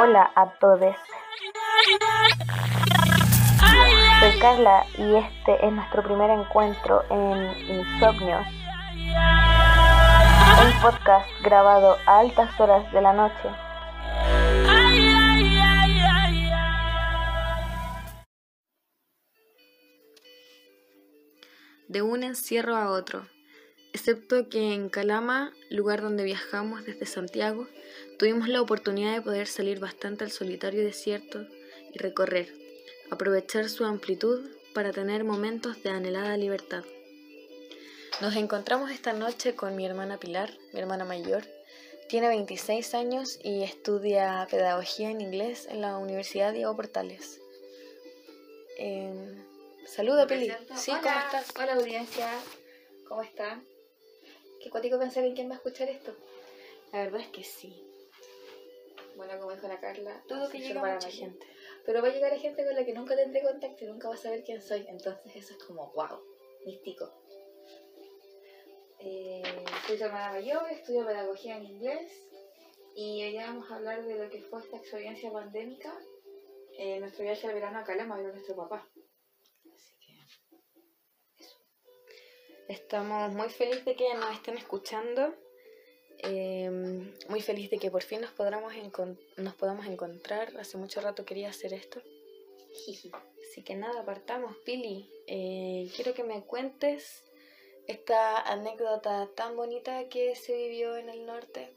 Hola 0.00 0.30
a 0.36 0.48
todos. 0.60 0.94
Soy 4.20 4.38
Carla 4.38 4.86
y 4.96 5.16
este 5.16 5.66
es 5.66 5.72
nuestro 5.72 6.04
primer 6.04 6.30
encuentro 6.30 7.02
en 7.10 7.68
Insomnios, 7.68 8.46
un 10.62 10.80
podcast 10.80 11.28
grabado 11.42 11.96
a 12.06 12.20
altas 12.20 12.60
horas 12.60 12.92
de 12.92 13.02
la 13.02 13.12
noche. 13.12 13.48
De 21.88 22.02
un 22.02 22.22
encierro 22.22 22.76
a 22.76 22.92
otro, 22.92 23.26
excepto 24.08 24.48
que 24.48 24.72
en 24.72 24.88
Calama, 24.88 25.52
lugar 25.68 26.00
donde 26.00 26.24
viajamos 26.24 26.82
desde 26.86 27.04
Santiago, 27.04 27.68
tuvimos 28.18 28.48
la 28.48 28.62
oportunidad 28.62 29.12
de 29.12 29.20
poder 29.20 29.46
salir 29.46 29.80
bastante 29.80 30.24
al 30.24 30.30
solitario 30.30 30.82
desierto 30.82 31.46
y 31.92 31.98
recorrer, 31.98 32.50
aprovechar 33.10 33.68
su 33.68 33.84
amplitud 33.84 34.48
para 34.72 34.92
tener 34.92 35.24
momentos 35.24 35.82
de 35.82 35.90
anhelada 35.90 36.38
libertad. 36.38 36.84
Nos 38.22 38.34
encontramos 38.36 38.90
esta 38.90 39.12
noche 39.12 39.54
con 39.54 39.76
mi 39.76 39.84
hermana 39.84 40.16
Pilar, 40.16 40.54
mi 40.72 40.80
hermana 40.80 41.04
mayor. 41.04 41.44
Tiene 42.08 42.28
26 42.28 42.94
años 42.94 43.38
y 43.44 43.62
estudia 43.62 44.46
pedagogía 44.50 45.10
en 45.10 45.20
inglés 45.20 45.66
en 45.68 45.82
la 45.82 45.98
Universidad 45.98 46.54
Diego 46.54 46.74
Portales. 46.74 47.42
Eh, 48.78 49.34
saluda, 49.86 50.26
Pili. 50.26 50.50
Sí. 50.76 50.92
¿cómo 50.92 51.18
estás? 51.18 51.52
Hola 51.60 51.74
audiencia, 51.74 52.30
¿cómo 53.06 53.20
están? 53.22 53.77
Qué 54.62 54.70
cuático 54.70 54.98
pensar 54.98 55.24
en 55.24 55.34
quién 55.34 55.48
va 55.48 55.54
a 55.54 55.56
escuchar 55.56 55.88
esto. 55.88 56.14
La 56.92 57.04
verdad 57.04 57.20
es 57.20 57.28
que 57.28 57.44
sí. 57.44 57.84
Bueno, 59.16 59.38
como 59.38 59.52
dijo 59.52 59.68
la 59.68 59.80
Carla, 59.80 60.22
Todo 60.28 60.48
que 60.48 60.58
llega 60.58 60.80
para 60.80 60.94
mucha 60.94 61.10
gente. 61.10 61.46
Pero 61.84 62.02
va 62.02 62.08
a 62.08 62.12
llegar 62.12 62.36
gente 62.38 62.64
con 62.64 62.74
la 62.74 62.84
que 62.84 62.92
nunca 62.92 63.16
tendré 63.16 63.42
contacto 63.42 63.84
y 63.84 63.88
nunca 63.88 64.08
va 64.08 64.14
a 64.14 64.18
saber 64.18 64.44
quién 64.44 64.62
soy. 64.62 64.86
Entonces 64.88 65.34
eso 65.34 65.54
es 65.54 65.64
como, 65.64 65.90
wow, 65.92 66.20
místico. 66.64 67.12
Eh, 69.00 69.42
soy 69.86 69.96
su 69.96 70.04
hermana 70.04 70.32
mayor, 70.32 70.70
estudio 70.70 71.06
pedagogía 71.06 71.56
en 71.56 71.66
inglés 71.66 72.10
y 72.96 73.22
hoy 73.22 73.36
vamos 73.36 73.70
a 73.70 73.76
hablar 73.76 74.04
de 74.04 74.18
lo 74.18 74.28
que 74.28 74.42
fue 74.42 74.60
esta 74.60 74.76
experiencia 74.76 75.30
pandémica, 75.30 75.96
eh, 76.76 76.98
nuestro 76.98 77.22
viaje 77.22 77.46
al 77.46 77.54
verano 77.54 77.78
a 77.78 77.84
Calama, 77.84 78.16
a 78.16 78.18
ver 78.18 78.26
a 78.26 78.32
nuestro 78.32 78.56
papá. 78.56 78.88
Así 79.72 79.94
que 80.00 80.18
Estamos 82.68 83.32
muy 83.32 83.48
felices 83.48 83.86
de 83.86 83.96
que 83.96 84.12
nos 84.14 84.34
estén 84.34 84.58
escuchando. 84.58 85.34
eh, 86.18 86.68
muy 87.28 87.40
feliz 87.40 87.70
de 87.70 87.78
que 87.78 87.90
por 87.90 88.02
fin 88.02 88.20
nos 88.20 88.32
podamos, 88.32 88.74
nos 89.36 89.54
podamos 89.54 89.86
encontrar. 89.86 90.54
Hace 90.58 90.76
mucho 90.76 91.00
rato 91.00 91.24
quería 91.24 91.48
hacer 91.48 91.72
esto. 91.72 92.02
Así 92.70 93.62
que 93.64 93.74
nada, 93.74 94.04
partamos. 94.04 94.54
Pili, 94.66 95.10
eh, 95.26 95.90
quiero 95.96 96.12
que 96.12 96.24
me 96.24 96.42
cuentes 96.42 97.24
esta 97.86 98.38
anécdota 98.40 99.30
tan 99.34 99.56
bonita 99.56 100.08
que 100.10 100.34
se 100.36 100.54
vivió 100.54 100.96
en 100.96 101.08
el 101.08 101.24
norte. 101.24 101.72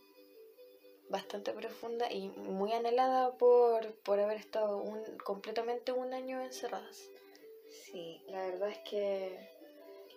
Bastante 1.10 1.54
profunda 1.54 2.12
y 2.12 2.28
muy 2.30 2.74
anhelada 2.74 3.38
por, 3.38 3.94
por 4.04 4.20
haber 4.20 4.38
estado 4.38 4.78
un, 4.78 5.02
completamente 5.20 5.94
un 5.94 6.14
año 6.14 6.42
encerradas. 6.42 7.10
Sí, 7.70 8.22
la 8.28 8.46
verdad 8.46 8.70
es 8.70 8.80
que 8.80 9.61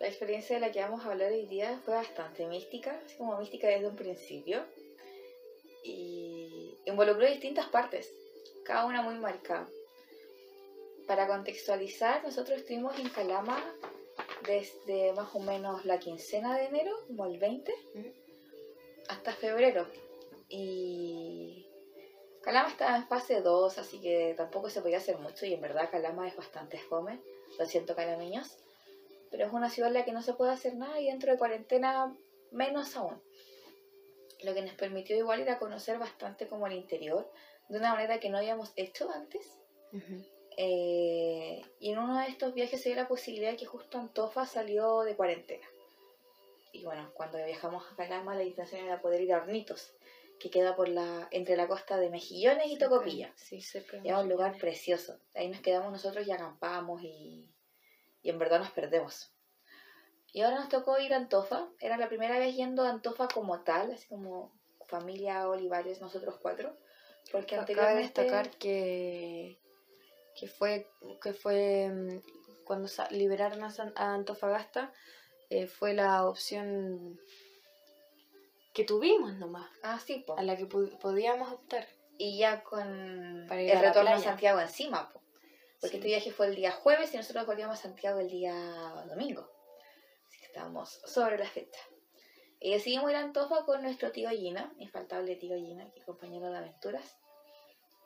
la 0.01 0.09
experiencia 0.09 0.57
de 0.57 0.61
la 0.61 0.73
que 0.73 0.81
vamos 0.81 1.05
a 1.05 1.11
hablar 1.11 1.33
hoy 1.33 1.47
día 1.47 1.81
fue 1.85 1.95
bastante 1.95 2.47
mística, 2.47 3.01
así 3.05 3.17
como 3.17 3.39
mística 3.39 3.69
desde 3.69 3.87
un 3.87 3.97
principio. 3.97 4.65
Y 5.83 6.79
involucró 6.87 7.27
distintas 7.27 7.69
partes, 7.69 8.11
cada 8.65 8.87
una 8.87 9.03
muy 9.03 9.17
marcada. 9.17 9.69
Para 11.07 11.27
contextualizar, 11.27 12.25
nosotros 12.25 12.59
estuvimos 12.59 12.99
en 12.99 13.11
Calama 13.11 13.63
desde 14.47 15.13
más 15.13 15.35
o 15.35 15.41
menos 15.41 15.85
la 15.85 15.99
quincena 15.99 16.57
de 16.57 16.67
enero, 16.67 16.97
como 17.07 17.27
el 17.27 17.39
20, 17.39 17.75
hasta 19.09 19.33
febrero. 19.33 19.87
Y 20.49 21.67
Calama 22.43 22.71
estaba 22.71 22.97
en 22.97 23.07
fase 23.07 23.43
2, 23.43 23.79
así 23.79 24.01
que 24.01 24.35
tampoco 24.37 24.71
se 24.71 24.81
podía 24.81 24.99
hacer 24.99 25.19
mucho. 25.19 25.45
Y 25.45 25.53
en 25.53 25.61
verdad, 25.61 25.91
Calama 25.91 26.27
es 26.27 26.37
bastante 26.37 26.79
fome. 26.79 27.21
Lo 27.59 27.67
siento, 27.67 27.95
calameños. 27.95 28.64
Pero 29.35 29.49
es 29.49 29.53
una 29.53 29.69
ciudad 29.69 29.89
en 29.89 29.95
la 29.95 30.05
que 30.05 30.13
no 30.13 30.23
se 30.23 30.35
puede 30.35 30.53
hacer 30.53 30.77
nada 30.77 31.01
y 31.01 31.07
dentro 31.07 31.33
de 31.33 31.39
cuarentena, 31.39 32.17
menos 32.53 32.95
aún. 32.95 33.21
Lo 34.45 34.55
que 34.55 34.63
nos 34.63 34.75
permitió 34.75 35.17
igual 35.17 35.41
ir 35.41 35.51
a 35.51 35.59
conocer 35.59 35.99
bastante 35.99 36.47
como 36.47 36.69
el 36.69 36.75
interior, 36.75 37.29
de 37.69 37.79
una 37.79 37.95
manera 37.95 38.21
que 38.21 38.29
no 38.29 38.39
habíamos 38.39 38.73
hecho 38.77 39.11
antes. 39.11 39.61
Eh, 40.57 41.61
y 41.81 41.91
en 41.91 41.99
uno 41.99 42.21
de 42.21 42.29
estos 42.29 42.55
viajes 42.55 42.81
se 42.81 42.91
dio 42.91 42.97
la 42.97 43.09
posibilidad 43.09 43.51
de 43.51 43.57
que 43.57 43.67
justo 43.67 43.99
Antofa 43.99 44.47
salió 44.47 45.01
de 45.01 45.17
cuarentena. 45.17 45.67
Y 46.71 46.85
bueno, 46.85 47.11
cuando 47.13 47.45
viajamos 47.45 47.83
a 47.91 47.97
Calama, 47.97 48.37
la 48.37 48.45
intención 48.45 48.87
era 48.87 49.01
poder 49.01 49.21
ir 49.21 49.33
a 49.33 49.39
Hornitos, 49.39 49.97
que 50.39 50.49
queda 50.49 50.77
por 50.77 50.89
la, 50.89 51.27
entre 51.33 51.57
la 51.57 51.67
costa 51.67 51.99
de 51.99 52.09
Mejillones 52.09 52.69
y 52.69 52.79
Tocopilla. 52.79 53.33
Sí, 53.35 53.61
cerca. 53.61 53.97
Y 54.01 54.07
era 54.11 54.21
un 54.21 54.29
lugar 54.29 54.57
precioso. 54.59 55.19
Ahí 55.35 55.49
nos 55.49 55.61
quedamos 55.61 55.91
nosotros 55.91 56.25
y 56.25 56.31
acampamos 56.31 57.03
y, 57.03 57.49
y 58.25 58.31
en 58.31 58.39
verdad 58.41 58.59
nos 58.59 58.71
perdemos. 58.73 59.31
Y 60.33 60.41
ahora 60.41 60.57
nos 60.57 60.69
tocó 60.69 60.99
ir 60.99 61.15
a 61.15 61.19
Antofa. 61.19 61.69
Era 61.79 61.97
la 61.97 62.09
primera 62.09 62.39
vez 62.41 62.57
yendo 62.57 62.83
a 62.83 62.91
Antofa 62.91 63.29
como 63.29 63.61
tal, 63.61 63.93
así 63.93 64.09
como 64.09 64.51
familia 64.89 65.49
Olivares, 65.49 66.01
nosotros 66.01 66.37
cuatro. 66.43 66.77
Porque 67.31 67.55
anteriormente... 67.55 68.23
destacar 68.23 68.51
que, 68.59 69.57
que 70.35 70.49
fue, 70.49 70.89
que 71.23 71.33
fue 71.35 71.89
mm, 71.91 72.65
cuando 72.65 72.89
liberaron 73.11 73.63
a, 73.63 73.71
San- 73.71 73.93
a 73.97 74.15
Antofagasta, 74.15 74.93
eh, 75.51 75.67
fue 75.69 75.95
la 75.95 76.27
opción 76.27 77.21
que 78.73 78.85
tuvimos 78.85 79.35
nomás, 79.35 79.71
Ah, 79.85 80.01
sí, 80.05 80.25
po. 80.27 80.37
a 80.37 80.43
la 80.43 80.57
que 80.57 80.67
podíamos 80.67 81.53
optar. 81.53 81.87
Y 82.19 82.39
ya 82.39 82.63
con 82.65 83.47
el 83.51 83.81
retorno 83.81 84.11
a. 84.11 84.19
Santiago 84.19 84.61
encima, 84.61 85.11
po. 85.13 85.21
Porque 85.85 85.99
Sí. 85.99 85.99
este 85.99 86.09
viaje 86.09 86.33
fue 86.33 86.47
el 86.47 86.55
día 86.57 86.73
jueves 86.73 87.13
y 87.13 87.19
nosotros 87.19 87.45
volvíamos 87.45 87.79
a 87.79 87.83
Santiago 87.83 88.19
el 88.19 88.31
día 88.31 88.55
domingo. 89.07 89.47
Así 90.27 90.39
que 90.39 90.47
estábamos 90.47 90.89
sobre 91.05 91.37
la 91.37 91.47
fecha. 91.47 91.79
Y 92.59 92.73
decidimos 92.73 93.11
ir 93.11 93.17
a 93.17 93.21
Antofa 93.21 93.67
con 93.67 93.83
nuestro 93.83 94.11
tío 94.11 94.31
Gina, 94.31 94.73
infaltable 94.79 95.37
tío 95.37 95.57
Gina, 95.57 95.93
que 95.93 96.01
compañero 96.01 96.51
de 96.51 96.57
aventuras. 96.57 97.19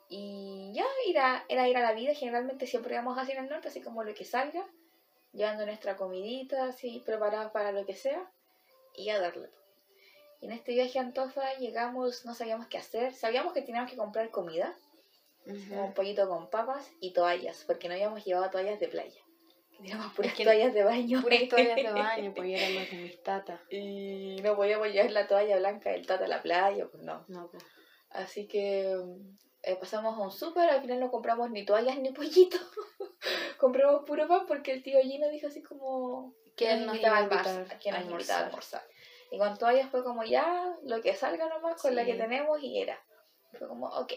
Y 0.09 0.73
ya 0.73 0.83
era, 1.07 1.45
era 1.47 1.69
ir 1.69 1.77
a 1.77 1.81
la 1.81 1.93
vida, 1.93 2.13
generalmente 2.13 2.67
siempre 2.67 2.95
íbamos 2.95 3.17
hacia 3.17 3.39
el 3.39 3.47
norte, 3.47 3.69
así 3.69 3.79
como 3.79 4.03
lo 4.03 4.13
que 4.13 4.25
salga, 4.25 4.67
llevando 5.31 5.65
nuestra 5.65 5.95
comidita, 5.95 6.65
así 6.65 7.01
preparados 7.05 7.53
para 7.53 7.71
lo 7.71 7.85
que 7.85 7.95
sea, 7.95 8.29
y 8.93 9.09
a 9.09 9.21
darle. 9.21 9.51
Y 10.41 10.47
en 10.47 10.51
este 10.51 10.73
viaje 10.73 10.99
a 10.99 11.03
Antofa 11.03 11.53
llegamos, 11.59 12.25
no 12.25 12.33
sabíamos 12.33 12.67
qué 12.67 12.77
hacer, 12.77 13.13
sabíamos 13.13 13.53
que 13.53 13.61
teníamos 13.61 13.89
que 13.89 13.95
comprar 13.95 14.29
comida, 14.31 14.75
un 15.45 15.93
pollito 15.93 16.27
con 16.29 16.49
papas 16.49 16.91
y 16.99 17.13
toallas, 17.13 17.63
porque 17.65 17.87
no 17.87 17.93
habíamos 17.95 18.23
llevado 18.25 18.49
toallas 18.49 18.79
de 18.79 18.87
playa. 18.87 19.21
Teníamos 19.77 20.13
puras 20.13 20.33
que- 20.33 20.43
toallas 20.43 20.73
de 20.73 20.83
baño. 20.83 21.21
Puras 21.21 21.47
toallas 21.49 21.75
de 21.77 21.83
baño, 21.93 22.33
pues 22.35 22.49
eran 22.49 22.75
los 22.75 22.89
de 22.91 22.97
mis 22.97 23.23
tatas. 23.23 23.61
y 23.69 24.35
no 24.43 24.55
podíamos 24.55 24.89
llevar 24.89 25.11
la 25.11 25.27
toalla 25.27 25.57
blanca 25.57 25.91
del 25.91 26.05
tata 26.05 26.25
a 26.25 26.27
la 26.27 26.41
playa, 26.41 26.87
pues 26.91 27.03
no. 27.03 27.23
No, 27.29 27.49
pues. 27.49 27.63
Así 28.09 28.47
que 28.47 28.95
eh, 29.63 29.75
pasamos 29.79 30.17
a 30.17 30.21
un 30.21 30.31
súper, 30.31 30.69
al 30.69 30.81
final 30.81 30.99
no 30.99 31.09
compramos 31.11 31.49
ni 31.51 31.63
toallas 31.65 31.97
ni 31.97 32.11
pollito. 32.11 32.57
compramos 33.57 34.03
puro 34.05 34.27
pan 34.27 34.45
porque 34.47 34.71
el 34.73 34.83
tío 34.83 34.99
Gino 35.01 35.29
dijo 35.29 35.47
así 35.47 35.61
como 35.61 36.33
Que 36.57 36.71
él 36.73 36.85
nos 36.85 36.95
invitaba 36.95 37.17
al 37.17 37.29
bar, 37.29 37.43
que 37.79 37.91
nos 37.91 37.99
a 38.01 38.03
invitaba 38.03 38.39
a 38.41 38.45
almorzar. 38.45 38.83
Y 39.31 39.37
con 39.37 39.57
toallas 39.57 39.89
fue 39.89 40.03
como 40.03 40.23
ya, 40.23 40.75
lo 40.83 41.01
que 41.01 41.15
salga 41.15 41.47
nomás 41.47 41.81
con 41.81 41.95
la 41.95 42.03
Sí. 42.03 42.11
que 42.11 42.17
tenemos 42.17 42.61
y 42.61 42.81
era. 42.81 42.99
Fue 43.57 43.67
como, 43.67 43.87
ok. 43.87 44.11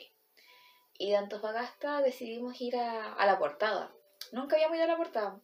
Y 0.98 1.10
de 1.10 1.16
Antofagasta 1.16 2.00
decidimos 2.02 2.60
ir 2.60 2.76
a, 2.76 3.14
a 3.14 3.26
la 3.26 3.38
portada. 3.38 3.92
Nunca 4.32 4.56
habíamos 4.56 4.76
ido 4.76 4.84
a 4.84 4.88
la 4.88 4.96
portada. 4.96 5.40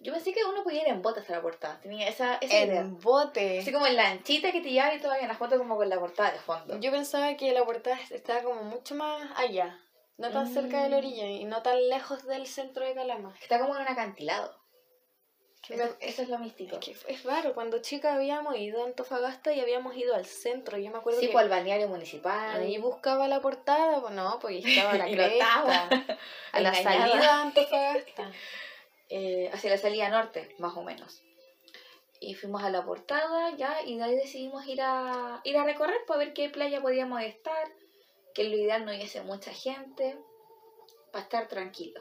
Yo 0.00 0.12
pensé 0.12 0.34
que 0.34 0.44
uno 0.44 0.62
podía 0.62 0.82
ir 0.82 0.88
en 0.88 1.00
bote 1.00 1.20
hasta 1.20 1.32
la 1.32 1.40
portada. 1.42 1.80
Tenía 1.80 2.06
esa, 2.08 2.36
esa 2.36 2.60
idea. 2.64 2.80
En 2.82 2.98
bote. 3.00 3.60
Así 3.60 3.72
como 3.72 3.86
en 3.86 3.96
lanchita 3.96 4.52
que 4.52 4.60
te 4.60 4.70
llevan 4.70 4.94
y 4.96 5.00
todavía 5.00 5.22
en 5.22 5.28
la 5.28 5.36
foto 5.36 5.56
como 5.56 5.76
con 5.76 5.88
la 5.88 5.98
portada 5.98 6.32
de 6.32 6.38
fondo. 6.38 6.78
Yo 6.78 6.90
pensaba 6.90 7.34
que 7.36 7.52
la 7.52 7.64
portada 7.64 7.98
estaba 8.10 8.42
como 8.42 8.62
mucho 8.62 8.94
más 8.94 9.30
allá, 9.36 9.80
no 10.18 10.30
tan 10.30 10.52
cerca 10.52 10.82
de 10.82 10.90
la 10.90 10.96
Mm. 10.96 10.98
orilla 10.98 11.26
y 11.26 11.44
no 11.46 11.62
tan 11.62 11.88
lejos 11.88 12.26
del 12.26 12.46
centro 12.46 12.84
de 12.84 12.94
Calama. 12.94 13.34
Está 13.40 13.58
como 13.58 13.74
en 13.76 13.82
un 13.82 13.88
acantilado. 13.88 14.54
Que 15.66 15.74
Eso, 16.00 16.22
es 16.22 16.28
lo 16.28 16.38
místico. 16.38 16.76
Es 16.76 16.84
que 16.84 17.12
es 17.12 17.24
raro, 17.24 17.54
cuando 17.54 17.80
chica 17.80 18.14
habíamos 18.14 18.56
ido 18.56 18.82
a 18.82 18.86
Antofagasta 18.86 19.52
y 19.52 19.60
habíamos 19.60 19.96
ido 19.96 20.14
al 20.14 20.24
centro. 20.24 20.78
Yo 20.78 20.90
me 20.90 20.98
acuerdo 20.98 21.18
Sí, 21.18 21.26
que 21.26 21.32
pues 21.32 21.42
al 21.42 21.48
balneario 21.50 21.88
municipal. 21.88 22.60
ahí 22.60 22.78
buscaba 22.78 23.26
la 23.26 23.40
portada, 23.40 24.00
pues 24.00 24.12
no, 24.14 24.38
pues 24.40 24.64
ahí 24.64 24.72
estaba 24.72 24.94
la 24.94 25.04
cresta. 25.10 25.88
A 26.52 26.60
la 26.60 26.72
salida 26.74 27.16
de 27.16 27.26
Antofagasta. 27.26 28.30
eh, 29.08 29.50
hacia 29.52 29.70
la 29.70 29.78
salida 29.78 30.08
norte, 30.08 30.54
más 30.58 30.76
o 30.76 30.82
menos. 30.82 31.22
Y 32.18 32.34
fuimos 32.34 32.62
a 32.64 32.70
la 32.70 32.82
portada 32.84 33.54
ya, 33.56 33.82
y 33.84 33.98
de 33.98 34.04
ahí 34.04 34.16
decidimos 34.16 34.66
ir 34.66 34.80
a, 34.80 35.40
ir 35.44 35.56
a 35.58 35.64
recorrer 35.64 35.98
para 36.06 36.18
ver 36.18 36.32
qué 36.32 36.48
playa 36.48 36.80
podíamos 36.80 37.20
estar, 37.22 37.68
que 38.34 38.44
lo 38.44 38.56
ideal 38.56 38.84
no 38.86 38.92
hubiese 38.92 39.20
mucha 39.22 39.52
gente 39.52 40.16
para 41.12 41.24
estar 41.24 41.46
tranquilo. 41.48 42.00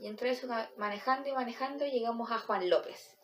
Y 0.00 0.06
entre 0.06 0.30
eso, 0.30 0.48
manejando 0.76 1.28
y 1.28 1.32
manejando, 1.32 1.84
llegamos 1.86 2.30
a 2.30 2.38
Juan 2.38 2.70
López, 2.70 3.18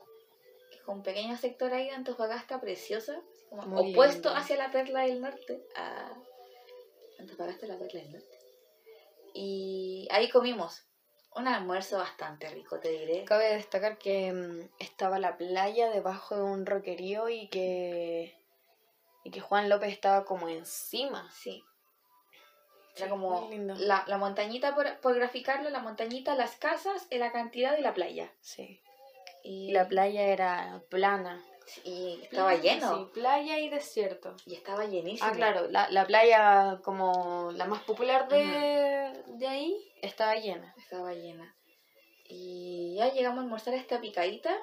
que 0.71 0.77
es 0.77 0.87
un 0.87 1.03
pequeño 1.03 1.37
sector 1.39 1.73
ahí 1.73 1.87
de 1.87 1.93
Antofagasta 1.93 2.61
como 3.49 3.63
Muy 3.63 3.93
opuesto 3.93 4.29
lindo. 4.29 4.35
hacia 4.35 4.57
la 4.59 4.71
Perla 4.71 5.03
del 5.03 5.23
Norte. 5.23 5.65
A 5.75 6.13
Antofagasta, 7.19 7.67
la 7.67 7.79
Perla 7.79 8.01
del 8.03 8.13
Norte. 8.13 8.39
Y 9.33 10.07
ahí 10.11 10.29
comimos 10.29 10.87
un 11.35 11.49
almuerzo 11.49 11.97
bastante 11.97 12.51
rico, 12.51 12.79
te 12.79 12.91
diré. 12.91 13.25
Cabe 13.25 13.55
destacar 13.55 13.97
que 13.97 14.33
mm, 14.33 14.69
estaba 14.79 15.19
la 15.19 15.39
playa 15.39 15.91
debajo 15.91 16.37
de 16.37 16.43
un 16.43 16.67
roquerío 16.67 17.31
y 17.31 17.49
que 17.49 18.35
y 19.25 19.31
que 19.31 19.41
Juan 19.41 19.69
López 19.69 19.93
estaba 19.93 20.25
como 20.25 20.49
encima. 20.49 21.31
Sí. 21.33 21.65
Era 22.97 23.09
como 23.09 23.49
lindo. 23.51 23.75
la, 23.79 24.05
la 24.07 24.19
montañita, 24.19 24.75
por, 24.75 24.99
por 25.01 25.15
graficarlo, 25.15 25.69
la 25.71 25.81
montañita, 25.81 26.35
las 26.35 26.57
casas, 26.57 27.07
la 27.11 27.31
cantidad 27.33 27.77
y 27.79 27.83
la 27.83 27.93
playa. 27.95 28.33
Sí. 28.41 28.81
Y, 29.43 29.69
Y 29.69 29.73
la 29.73 29.87
playa 29.87 30.23
era 30.23 30.83
plana. 30.89 31.45
y 31.85 32.21
estaba 32.23 32.55
lleno. 32.55 32.97
Sí, 33.07 33.11
playa 33.15 33.59
y 33.59 33.69
desierto. 33.69 34.35
Y 34.47 34.55
estaba 34.55 34.85
llenísimo. 34.87 35.29
Ah, 35.31 35.33
claro, 35.35 35.69
la, 35.69 35.89
la 35.91 36.07
playa 36.07 36.81
como 36.83 37.51
la 37.53 37.67
más 37.67 37.83
popular 37.83 38.29
de, 38.29 39.13
de 39.27 39.47
ahí 39.49 39.93
estaba 40.03 40.35
llena. 40.37 40.75
Estaba 40.79 41.13
llena. 41.13 41.55
Y 42.29 42.97
ya 42.97 43.13
llegamos 43.13 43.39
a 43.39 43.43
almorzar 43.43 43.75
a 43.75 43.77
esta 43.77 44.01
picadita. 44.01 44.57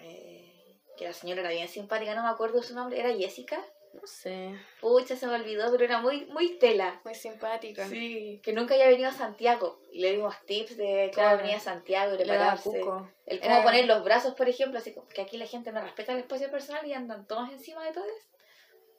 eh, 0.00 0.78
que 0.98 1.04
la 1.06 1.12
señora 1.14 1.40
era 1.40 1.50
bien 1.50 1.68
simpática, 1.68 2.14
no 2.14 2.22
me 2.22 2.28
acuerdo 2.28 2.62
su 2.62 2.74
nombre. 2.74 2.98
¿Era 3.00 3.14
Jessica? 3.14 3.64
No 3.94 4.06
sé, 4.06 4.58
Pucha, 4.80 5.14
se 5.16 5.26
me 5.26 5.34
olvidó, 5.34 5.70
pero 5.70 5.84
era 5.84 6.00
muy, 6.00 6.24
muy 6.26 6.58
tela. 6.58 7.00
muy 7.04 7.14
simpática. 7.14 7.86
Sí, 7.86 8.40
que 8.42 8.52
nunca 8.52 8.74
había 8.74 8.88
venido 8.88 9.10
a 9.10 9.12
Santiago. 9.12 9.80
Y 9.92 10.00
le 10.00 10.12
dimos 10.12 10.34
tips 10.46 10.76
de 10.76 11.10
cómo 11.14 11.26
Claro. 11.26 11.38
venir 11.38 11.56
a 11.56 11.60
Santiago 11.60 12.14
y 12.14 12.18
Le 12.18 12.24
daba 12.24 12.54
prepararse. 12.54 12.80
cuco. 12.80 13.10
El 13.26 13.40
cómo 13.40 13.62
poner 13.62 13.86
los 13.86 14.02
brazos, 14.02 14.34
por 14.34 14.48
ejemplo, 14.48 14.78
así 14.78 14.94
como 14.94 15.06
que 15.08 15.20
aquí 15.20 15.36
la 15.36 15.46
gente 15.46 15.70
no 15.72 15.82
respeta 15.82 16.12
el 16.12 16.20
espacio 16.20 16.50
personal 16.50 16.86
y 16.86 16.94
andan 16.94 17.26
todos 17.26 17.50
encima 17.50 17.84
de 17.84 17.92
todos. 17.92 18.08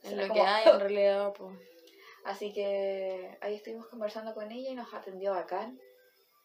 Es 0.04 0.13
lo 0.13 0.28
como- 0.28 0.34
que 0.36 0.42
hay 0.48 0.69
en 0.69 0.80
realidad, 0.80 1.34
pues. 1.34 1.57
Así 2.25 2.54
que 2.54 3.38
ahí 3.42 3.56
estuvimos 3.56 3.88
conversando 3.88 4.34
con 4.34 4.51
ella 4.51 4.69
y 4.69 4.75
nos 4.75 4.94
atendió 4.94 5.31
bacán. 5.31 5.80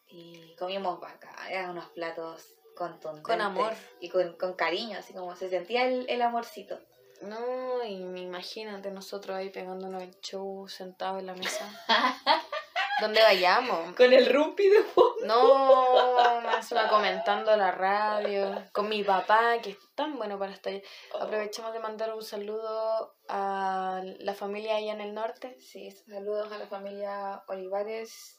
Y 0.07 0.55
comimos 0.57 0.99
bacán, 0.99 1.35
eran 1.51 1.69
unos 1.69 1.87
platos 1.91 2.55
contundentes. 2.75 3.23
Con 3.23 3.41
amor. 3.41 3.73
Y 3.99 4.09
con, 4.09 4.35
con 4.37 4.53
cariño, 4.55 4.97
así 4.97 5.13
como 5.13 5.35
se 5.35 5.49
sentía 5.49 5.85
el, 5.87 6.09
el 6.09 6.21
amorcito. 6.23 6.79
No, 7.21 7.83
y 7.83 8.03
me 8.03 8.21
imagínate 8.21 8.91
nosotros 8.91 9.35
ahí 9.35 9.49
pegándonos 9.49 10.01
el 10.03 10.19
show 10.21 10.67
sentados 10.67 11.19
en 11.19 11.27
la 11.27 11.33
mesa. 11.33 11.69
¿Dónde 13.01 13.21
vayamos? 13.21 13.95
Con 13.95 14.11
el 14.11 14.25
rumpi 14.25 14.67
de 14.67 14.83
fondo. 14.83 15.25
No, 15.25 16.55
encima 16.55 16.89
comentando 16.89 17.55
la 17.55 17.71
radio, 17.71 18.63
con 18.73 18.89
mi 18.89 19.03
papá, 19.03 19.59
que 19.61 19.71
es 19.71 19.77
tan 19.95 20.17
bueno 20.17 20.37
para 20.37 20.51
estar 20.51 20.73
ahí. 20.73 20.83
Aprovechamos 21.19 21.71
de 21.73 21.79
mandar 21.79 22.13
un 22.13 22.23
saludo 22.23 23.15
a 23.29 24.01
la 24.19 24.33
familia 24.33 24.75
allá 24.75 24.93
en 24.93 25.01
el 25.01 25.13
norte. 25.13 25.57
Sí, 25.59 25.91
saludos 25.91 26.51
a 26.51 26.57
la 26.57 26.67
familia 26.67 27.43
Olivares, 27.47 28.37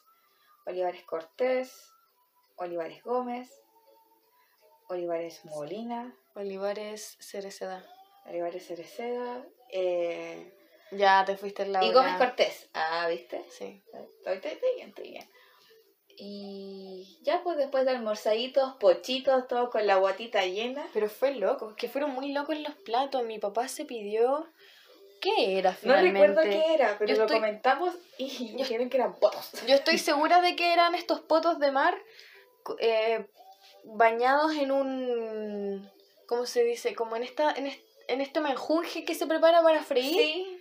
Olivares 0.66 1.04
Cortés, 1.04 1.92
Olivares 2.56 3.02
Gómez, 3.02 3.50
Olivares 4.88 5.42
Molina, 5.46 6.14
Olivares 6.34 7.16
Cereceda. 7.20 7.82
Olivares 8.30 8.66
Cereceda 8.66 9.44
eh, 9.72 10.52
Ya 10.92 11.24
te 11.24 11.36
fuiste 11.36 11.62
en 11.64 11.72
la 11.72 11.84
y. 11.84 11.92
Gómez 11.92 12.16
Cortés. 12.16 12.68
Ah, 12.74 13.06
¿viste? 13.08 13.44
Sí. 13.50 13.82
Estoy, 13.86 14.34
estoy- 14.36 14.52
estoy 14.52 14.70
bien, 14.76 14.88
estoy 14.90 15.10
bien. 15.10 15.28
Y 16.22 17.18
ya 17.22 17.42
pues 17.42 17.56
después 17.56 17.84
de 17.86 17.92
almorzaditos, 17.92 18.74
pochitos, 18.76 19.48
todo 19.48 19.70
con 19.70 19.86
la 19.86 19.96
guatita 19.96 20.44
llena. 20.44 20.86
Pero 20.92 21.08
fue 21.08 21.34
loco, 21.34 21.74
que 21.76 21.88
fueron 21.88 22.10
muy 22.10 22.32
locos 22.32 22.58
los 22.58 22.74
platos. 22.74 23.24
Mi 23.24 23.38
papá 23.38 23.68
se 23.68 23.84
pidió. 23.84 24.46
¿Qué 25.22 25.58
era 25.58 25.70
No 25.72 25.76
finalmente? 25.78 26.26
recuerdo 26.26 26.42
qué 26.50 26.74
era, 26.74 26.96
pero 26.98 27.10
Yo 27.12 27.16
lo 27.18 27.24
estoy- 27.24 27.36
comentamos 27.40 27.94
y 28.18 28.52
dijeron 28.56 28.88
que 28.90 28.96
eran 28.98 29.14
potos. 29.18 29.50
Yo 29.66 29.74
estoy 29.74 29.98
segura 29.98 30.40
de 30.40 30.56
que 30.56 30.72
eran 30.72 30.94
estos 30.94 31.20
potos 31.20 31.58
de 31.58 31.70
mar 31.72 31.96
eh, 32.78 33.26
bañados 33.84 34.52
en 34.56 34.72
un. 34.72 35.90
¿Cómo 36.26 36.46
se 36.46 36.64
dice? 36.64 36.94
Como 36.94 37.16
en 37.16 37.22
esta. 37.22 37.50
En, 37.52 37.66
est- 37.66 37.82
en 38.12 38.20
este 38.20 38.40
menjunje 38.40 39.04
que 39.04 39.14
se 39.14 39.26
prepara 39.26 39.62
para 39.62 39.82
freír. 39.82 40.14
Sí, 40.16 40.56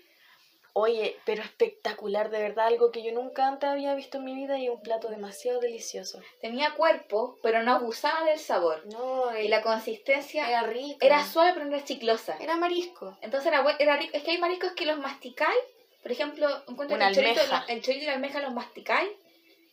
Oye, 0.74 1.18
pero 1.26 1.42
espectacular, 1.42 2.30
de 2.30 2.40
verdad, 2.40 2.68
algo 2.68 2.92
que 2.92 3.02
yo 3.02 3.12
nunca 3.12 3.48
antes 3.48 3.68
había 3.68 3.96
visto 3.96 4.18
en 4.20 4.24
mi 4.26 4.36
vida 4.36 4.58
y 4.60 4.70
un 4.70 4.80
plato 4.82 5.10
demasiado 5.10 5.60
delicioso. 5.60 6.22
tenía 6.42 6.76
cuerpo, 6.76 7.38
pero 7.42 7.64
no 7.64 7.74
abusaba 7.74 8.24
del 8.24 8.40
sabor. 8.40 8.86
No, 8.86 9.36
Y 9.38 9.48
la 9.48 9.62
consistencia 9.64 10.48
era 10.48 10.62
rico. 10.64 11.00
era 11.02 11.26
suave, 11.26 11.54
pero 11.54 11.66
no 11.66 11.76
era 11.76 11.84
chiclosa. 11.84 12.38
Era 12.40 12.56
marisco. 12.56 13.18
Entonces 13.22 13.52
era, 13.52 13.66
era 13.80 13.98
rico. 13.98 14.16
Es 14.16 14.24
que 14.24 14.32
hay 14.32 14.38
mariscos 14.38 14.72
que 14.74 14.86
los 14.86 15.00
masticáis. 15.00 15.60
Por 16.04 16.12
ejemplo, 16.12 16.48
encuentro 16.68 16.96
el 16.98 17.16
chorito, 17.16 17.42
el 17.68 17.82
chorito 17.82 18.04
y 18.04 18.08
la 18.08 18.14
almeja 18.14 18.40
los 18.40 18.54
masticáis 18.54 19.10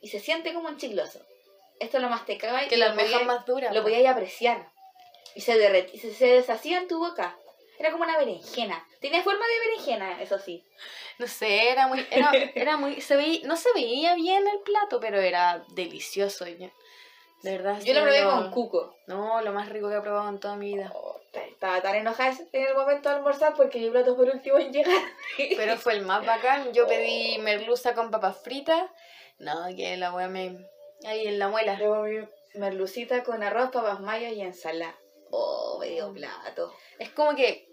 y 0.00 0.08
se 0.08 0.18
siente 0.18 0.54
como 0.54 0.68
un 0.68 0.78
chicloso. 0.78 1.20
Esto 1.78 1.98
lo 2.00 2.08
masticabais 2.08 2.68
Que 2.68 2.76
y 2.76 2.78
la 2.78 2.86
lo 2.86 2.90
almeja 2.92 3.08
es 3.18 3.22
podíais- 3.22 3.26
más 3.26 3.46
dura. 3.46 3.72
lo 3.72 3.80
po. 3.80 3.84
podíais 3.84 4.08
apreciar. 4.08 4.66
Y 5.36 5.42
se 5.42 5.56
derretía, 5.58 6.00
se, 6.00 6.12
se 6.14 6.26
deshacía 6.26 6.78
en 6.78 6.88
tu 6.88 6.98
boca. 6.98 7.36
Era 7.78 7.90
como 7.90 8.04
una 8.04 8.18
berenjena. 8.18 8.86
Tenía 9.00 9.22
forma 9.22 9.44
de 9.46 9.68
berenjena, 9.68 10.22
eso 10.22 10.38
sí. 10.38 10.64
No 11.18 11.26
sé, 11.26 11.70
era 11.70 11.86
muy, 11.88 12.06
era, 12.10 12.30
era 12.54 12.76
muy, 12.76 13.00
se 13.00 13.16
veía, 13.16 13.46
no 13.46 13.56
se 13.56 13.72
veía 13.74 14.14
bien 14.14 14.46
el 14.46 14.60
plato, 14.60 15.00
pero 15.00 15.20
era 15.20 15.64
delicioso. 15.74 16.46
yo- 16.46 16.70
de 17.42 17.52
verdad. 17.58 17.78
Yo 17.80 17.92
lo 17.94 18.00
probé 18.02 18.24
con 18.24 18.50
cuco. 18.50 18.96
No, 19.06 19.40
lo 19.42 19.52
más 19.52 19.68
rico 19.68 19.88
que 19.88 19.96
he 19.96 20.00
probado 20.00 20.28
en 20.30 20.40
toda 20.40 20.56
mi 20.56 20.74
vida. 20.74 20.90
Oh, 20.94 21.20
estaba 21.34 21.80
tan 21.82 21.94
enojada 21.94 22.34
en 22.52 22.66
el 22.66 22.74
momento 22.74 23.08
de 23.08 23.16
almorzar 23.16 23.54
porque 23.54 23.78
mi 23.78 23.90
plato 23.90 24.16
fue 24.16 24.24
el 24.26 24.32
último 24.32 24.58
en 24.58 24.72
llegar. 24.72 25.00
Pero 25.56 25.76
fue 25.76 25.92
el 25.92 26.02
más 26.02 26.24
bacán. 26.26 26.72
Yo 26.72 26.88
pedí 26.88 27.38
merluza 27.38 27.94
con 27.94 28.10
papas 28.10 28.42
fritas. 28.42 28.90
No, 29.38 29.66
que 29.76 29.96
la 29.96 30.12
wea 30.12 30.28
me. 30.28 30.56
Ahí 31.06 31.26
en 31.28 31.38
la 31.38 31.48
muela. 31.48 31.76
Mi 31.78 32.26
merlucita 32.58 33.22
con 33.22 33.42
arroz, 33.42 33.70
papas 33.70 34.00
mayo 34.00 34.28
y 34.28 34.40
ensalada. 34.40 34.96
Oh, 35.30 35.78
medio 35.80 36.12
plato. 36.12 36.74
Es 36.98 37.10
como 37.10 37.34
que. 37.34 37.68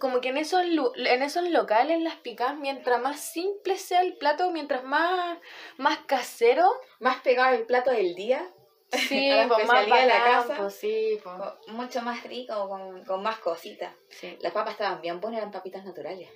Como 0.00 0.20
que 0.20 0.30
en 0.30 0.38
esos, 0.38 0.60
en 0.62 1.22
esos 1.22 1.48
locales, 1.50 2.00
las 2.02 2.16
picas, 2.16 2.56
mientras 2.56 3.00
más 3.00 3.20
simple 3.20 3.78
sea 3.78 4.00
el 4.02 4.16
plato, 4.16 4.50
mientras 4.50 4.82
más, 4.82 5.38
más 5.76 5.98
casero, 6.06 6.68
Más 6.98 7.20
pegado 7.22 7.54
al 7.54 7.64
plato 7.64 7.92
del 7.92 8.16
día. 8.16 8.44
sí, 8.90 9.30
A 9.30 9.46
la 9.46 9.54
pues 9.54 9.66
más 9.68 9.84
de 9.84 10.06
la 10.06 10.24
casa. 10.24 10.56
pues 10.56 10.74
sí, 10.74 11.20
pues, 11.22 11.36
mucho 11.68 12.02
más 12.02 12.24
rico, 12.24 12.68
con, 12.68 13.04
con 13.04 13.22
más 13.22 13.38
cositas. 13.38 13.94
sí, 14.08 14.36
Las 14.40 14.52
papas 14.52 14.72
estaban 14.72 15.00
bien 15.00 15.20
buenas, 15.20 15.38
eran 15.38 15.52
papitas 15.52 15.84
naturales. 15.84 16.28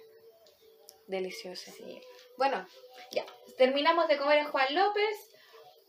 delicioso. 1.09 1.71
Sí. 1.73 2.01
Bueno, 2.37 2.65
Ya, 3.11 3.25
terminamos 3.57 4.07
de 4.07 4.19
comer 4.19 4.39
en 4.39 4.49
Juan 4.53 4.73
López 4.75 5.35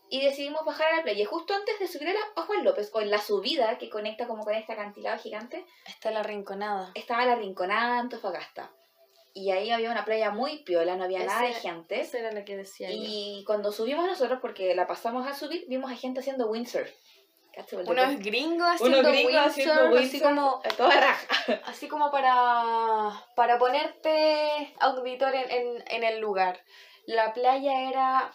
y 0.09 0.21
decidimos 0.21 0.65
bajar 0.65 0.91
a 0.91 0.97
la 0.97 1.03
playa. 1.03 1.25
Justo 1.27 1.53
antes 1.53 1.79
de 1.79 1.87
subir 1.87 2.15
a, 2.35 2.41
Juan 2.41 2.63
López, 2.63 2.89
o 2.93 3.01
en 3.01 3.11
la 3.11 3.19
subida 3.19 3.77
que 3.77 3.89
conecta 3.89 4.27
como 4.27 4.43
con 4.43 4.55
este 4.55 4.73
acantilado 4.73 5.19
gigante, 5.19 5.65
está 5.85 6.11
la 6.11 6.23
rinconada. 6.23 6.91
estaba 6.95 7.25
la 7.25 7.35
Rinconada 7.35 7.99
Antofagasta. 7.99 8.71
Y 9.33 9.51
ahí 9.51 9.69
había 9.69 9.91
una 9.91 10.05
playa 10.05 10.31
muy 10.31 10.63
piola, 10.63 10.95
no 10.95 11.03
había 11.03 11.23
nada 11.23 11.43
de 11.43 11.51
Ese- 11.51 11.61
gente. 11.61 12.01
Esa 12.01 12.17
era 12.17 12.31
la 12.31 12.43
que 12.43 12.57
decía 12.57 12.89
yo. 12.89 12.97
Y 12.97 13.43
cuando 13.45 13.71
subimos 13.71 14.05
nosotros, 14.07 14.39
porque 14.41 14.73
la 14.73 14.87
pasamos 14.87 15.27
a 15.27 15.35
subir, 15.35 15.65
vimos 15.67 15.91
a 15.91 15.95
gente 15.95 16.19
haciendo 16.21 16.47
windsurf. 16.47 16.89
Unos 17.87 18.19
gringos 18.19 18.67
haciendo 18.67 18.99
Unos 18.99 19.11
gringos 19.11 19.33
windsurf, 19.33 19.49
haciendo 19.49 19.81
así 19.81 19.95
windsurf 19.97 20.23
como 20.23 20.61
a 20.63 20.69
toda 20.69 20.99
raja. 20.99 21.27
así 21.65 21.87
como 21.87 22.09
para, 22.09 23.11
para 23.35 23.59
ponerte 23.59 24.73
auditor 24.79 25.35
en, 25.35 25.51
en, 25.51 25.83
en 25.87 26.03
el 26.03 26.19
lugar. 26.19 26.59
La 27.05 27.33
playa 27.33 27.89
era 27.89 28.31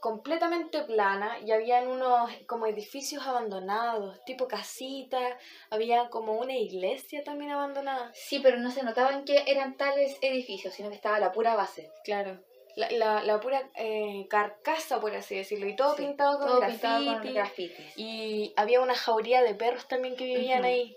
completamente 0.00 0.82
plana 0.82 1.38
y 1.40 1.50
habían 1.50 1.88
unos 1.88 2.30
como 2.46 2.66
edificios 2.66 3.26
abandonados, 3.26 4.22
tipo 4.24 4.46
casitas, 4.48 5.34
había 5.70 6.08
como 6.10 6.34
una 6.34 6.56
iglesia 6.56 7.24
también 7.24 7.50
abandonada. 7.50 8.10
Sí, 8.14 8.40
pero 8.40 8.58
no 8.58 8.70
se 8.70 8.82
notaban 8.82 9.24
que 9.24 9.44
eran 9.46 9.76
tales 9.76 10.16
edificios, 10.22 10.74
sino 10.74 10.88
que 10.88 10.94
estaba 10.96 11.18
la 11.18 11.32
pura 11.32 11.54
base. 11.54 11.90
Claro. 12.04 12.40
La, 12.76 12.90
la, 12.92 13.22
la 13.24 13.40
pura 13.40 13.68
eh, 13.74 14.26
carcasa, 14.30 15.00
por 15.00 15.12
así 15.16 15.34
decirlo, 15.36 15.66
y 15.66 15.74
todo 15.74 15.96
Sí, 15.96 16.02
pintado 16.04 16.38
con 16.38 16.46
Todo 16.46 16.60
graffiti. 16.60 16.80
pintado 16.80 17.18
con 17.22 17.34
grafitis. 17.34 17.92
Y 17.98 18.52
había 18.56 18.80
una 18.80 18.94
jauría 18.94 19.42
de 19.42 19.54
perros 19.56 19.88
también 19.88 20.14
que 20.14 20.24
vivían 20.24 20.60
Ujú. 20.60 20.68
ahí. 20.68 20.96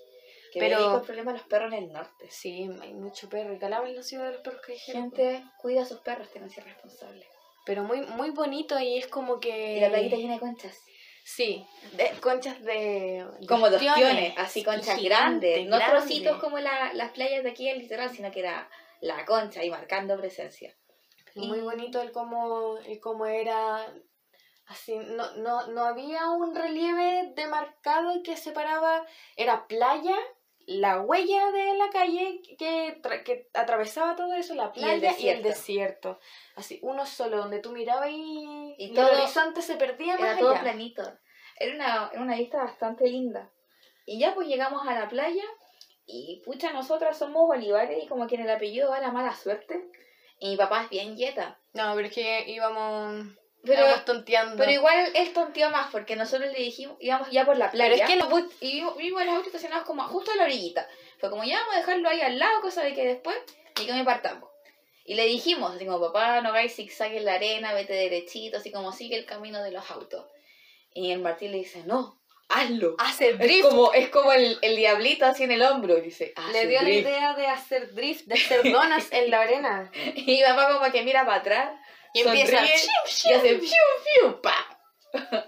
Que 0.54 0.60
pero- 0.60 0.78
pero... 0.78 0.96
el 0.98 1.02
problema 1.02 1.32
de 1.32 1.40
los 1.40 1.48
perros 1.48 1.74
en 1.74 1.80
el 1.86 1.92
norte. 1.92 2.30
Sí, 2.30 2.70
hay 2.82 2.94
mucho 2.94 3.30
perro. 3.30 3.54
Y 3.54 3.58
Calama 3.58 3.90
es 3.90 3.96
la 3.96 4.04
ciudad 4.04 4.26
de 4.26 4.34
los 4.34 4.42
perros 4.42 4.62
que 4.64 4.78
Gente, 4.78 5.44
cuida 5.60 5.82
a 5.82 5.86
sus 5.86 6.02
perros, 6.02 6.30
tienen 6.30 6.50
que 6.50 6.56
ser 6.56 6.66
responsables. 6.66 7.26
Pero 7.66 7.84
muy, 7.84 8.02
muy 8.02 8.32
bonito 8.32 8.80
y 8.80 8.98
es 8.98 9.08
como 9.08 9.40
que... 9.40 9.78
Y 9.78 9.80
la 9.80 9.90
playita 9.90 10.16
llena 10.16 10.34
de 10.36 10.40
conchas. 10.40 10.78
Sí, 11.24 11.66
de, 11.94 12.10
conchas 12.20 12.62
de... 12.64 13.26
Como 13.48 13.70
de 13.70 13.78
dos 13.78 13.96
tiones, 13.96 14.34
así 14.38 14.64
conchas 14.64 14.98
gigante, 14.98 15.50
grandes. 15.50 15.68
No 15.70 15.78
grande. 15.78 15.98
trocitos 16.00 16.40
como 16.40 16.58
la- 16.60 16.94
las 16.94 17.12
playas 17.12 17.44
de 17.44 17.52
aquí 17.52 17.68
del 17.70 17.80
litoral, 17.80 18.10
sino 18.10 18.32
que 18.32 18.40
era 18.40 18.70
la 19.02 19.24
concha 19.26 19.60
ahí 19.62 19.70
marcando 19.70 20.18
presencia. 20.18 20.76
Muy 21.36 21.60
Y- 21.60 21.62
bonito 21.62 22.02
el 22.02 22.12
cómo, 22.12 22.78
el 22.80 23.00
cómo 23.00 23.26
era. 23.28 23.86
Así, 24.68 24.96
no, 24.96 25.36
no, 25.38 25.68
no 25.68 25.84
había 25.84 26.30
un 26.30 26.56
relieve 26.56 27.32
demarcado 27.36 28.22
que 28.24 28.36
separaba. 28.38 29.06
Era 29.36 29.68
playa, 29.68 30.16
la 30.68 31.02
huella 31.02 31.52
de 31.52 31.74
la 31.76 31.90
calle 31.90 32.42
que, 32.58 33.02
tra- 33.02 33.24
que 33.24 33.50
atravesaba 33.54 34.16
todo 34.16 34.34
eso, 34.34 34.54
la 34.56 34.72
Y 34.76 34.84
el 34.84 35.00
playa 35.00 35.20
y 35.20 35.30
el 35.30 35.44
desierto. 35.44 36.20
Así, 36.56 36.80
uno 36.82 37.06
solo, 37.06 37.38
donde 37.38 37.60
tú 37.60 37.72
mirabas 37.72 38.10
y, 38.12 38.76
Y 38.78 38.94
todo- 38.94 39.10
el 39.10 39.20
horizonte 39.20 39.62
se 39.62 39.76
perdía 39.76 40.14
más 40.18 40.32
Era 40.32 40.40
todo 40.40 40.52
allá. 40.52 40.62
planito. 40.62 41.04
Era 41.58 41.76
una, 41.76 42.10
era 42.14 42.22
una 42.22 42.36
vista 42.38 42.58
bastante 42.64 43.08
linda. 43.08 43.50
Y 44.06 44.20
ya 44.20 44.34
pues 44.34 44.48
llegamos 44.48 44.88
a 44.88 44.94
la 44.94 45.08
playa 45.08 45.44
y 46.06 46.42
pucha, 46.46 46.74
nosotras 46.74 47.18
somos 47.18 47.50
Olivares 47.50 48.04
y 48.04 48.08
como 48.08 48.28
que 48.28 48.36
en 48.36 48.42
el 48.42 48.50
apellido 48.50 48.90
va 48.90 49.00
la 49.00 49.12
mala 49.12 49.36
suerte. 49.36 49.90
Y 50.40 50.50
mi 50.50 50.58
papá 50.58 50.84
es 50.84 50.90
bien 50.90 51.16
yeta. 51.16 51.60
No, 51.74 51.94
pero 51.96 52.08
es 52.08 52.14
que 52.14 52.50
íbamos, 52.52 53.26
Pero, 53.64 53.86
tonteando. 54.06 54.58
pero 54.58 54.72
igual 54.72 55.12
él 55.14 55.34
tonteó 55.34 55.70
más 55.70 55.92
porque 55.92 56.16
nosotros 56.16 56.52
le 56.52 56.60
dijimos, 56.60 56.98
íbamos 57.00 57.30
ya 57.32 57.46
por 57.46 57.58
la 57.58 57.70
playa. 57.70 57.92
Pero 57.92 58.04
es 58.04 58.10
que 58.10 58.16
lo- 58.18 58.30
Put- 58.30 58.52
y 58.60 58.72
vimos, 58.78 58.98
vimos 58.98 59.24
los 59.26 59.34
autos 59.36 59.48
estacionados 59.48 59.86
como 59.86 60.04
justo 60.04 60.32
a 60.32 60.36
la 60.36 60.44
orillita. 60.46 60.88
Fue 61.20 61.30
como 61.30 61.44
ya 61.44 61.60
vamos 61.60 61.76
a 61.76 61.78
dejarlo 61.80 62.10
ahí 62.10 62.22
al 62.22 62.40
lado, 62.40 62.62
cosa 62.62 62.82
de 62.84 62.94
que 62.96 63.06
después 63.06 63.38
y 63.80 63.86
que 63.86 63.94
me 63.94 64.04
partamos. 64.04 64.50
Y 65.06 65.16
le 65.16 65.26
dijimos, 65.26 65.76
así 65.76 65.86
como, 65.86 66.00
papá, 66.00 66.42
no 66.42 66.50
hagáis 66.50 66.76
zigzag 66.76 67.14
en 67.14 67.26
la 67.26 67.34
arena, 67.36 67.74
vete 67.74 67.94
derechito, 67.94 68.58
así 68.58 68.72
como 68.72 68.92
sigue 68.94 69.16
el 69.18 69.26
camino 69.26 69.62
de 69.64 69.72
los 69.72 69.90
autos. 69.92 70.26
Y 70.94 71.12
el 71.12 71.20
Martín 71.20 71.52
le 71.52 71.58
dice, 71.60 71.84
no, 71.86 72.20
hazlo. 72.50 72.96
hace 73.00 73.30
Es 73.32 73.40
drift. 73.40 73.68
como, 73.70 73.94
es 73.94 74.10
como 74.10 74.32
el, 74.32 74.58
el 74.62 74.76
diablito 74.76 75.26
así 75.26 75.44
en 75.44 75.52
el 75.52 75.62
hombro. 75.64 75.98
Y 75.98 76.02
dice, 76.02 76.34
Le 76.38 76.44
"Hace 76.60 76.68
dio 76.68 76.80
la 76.82 76.88
drift". 76.88 77.08
idea 77.08 77.34
de 77.34 77.48
hacer 77.48 77.94
drift, 77.94 78.26
de 78.26 78.36
hacer 78.36 78.72
donas 78.72 79.08
en 79.12 79.30
la 79.32 79.42
arena. 79.42 79.92
Y 80.16 80.42
papá 80.44 80.74
como 80.80 80.92
que 80.92 81.04
mira 81.04 81.26
para 81.26 81.38
atrás. 81.40 81.72
Y 82.14 82.22
empieza. 82.22 82.58
sonríe, 82.58 82.76
Y 83.26 83.34
hace 83.34 83.60
fiu, 83.60 83.70
fiu, 84.22 84.42
pa. 84.42 84.56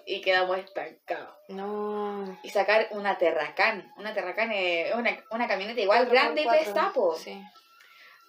y 0.05 0.21
quedamos 0.21 0.57
estancados. 0.57 1.35
No. 1.49 2.37
Y 2.43 2.49
sacar 2.49 2.87
una 2.91 3.17
Terracán. 3.17 3.91
Una 3.97 4.13
Terracán 4.13 4.51
es 4.51 4.93
una, 4.95 5.17
una 5.31 5.47
camioneta 5.47 5.79
igual 5.81 6.05
grande 6.07 6.41
y 6.41 6.45
Cuatro 6.45 6.63
por 6.65 6.73
pesa, 6.73 6.91
po. 6.93 7.01
cuatro. 7.07 7.23
Sí. 7.23 7.41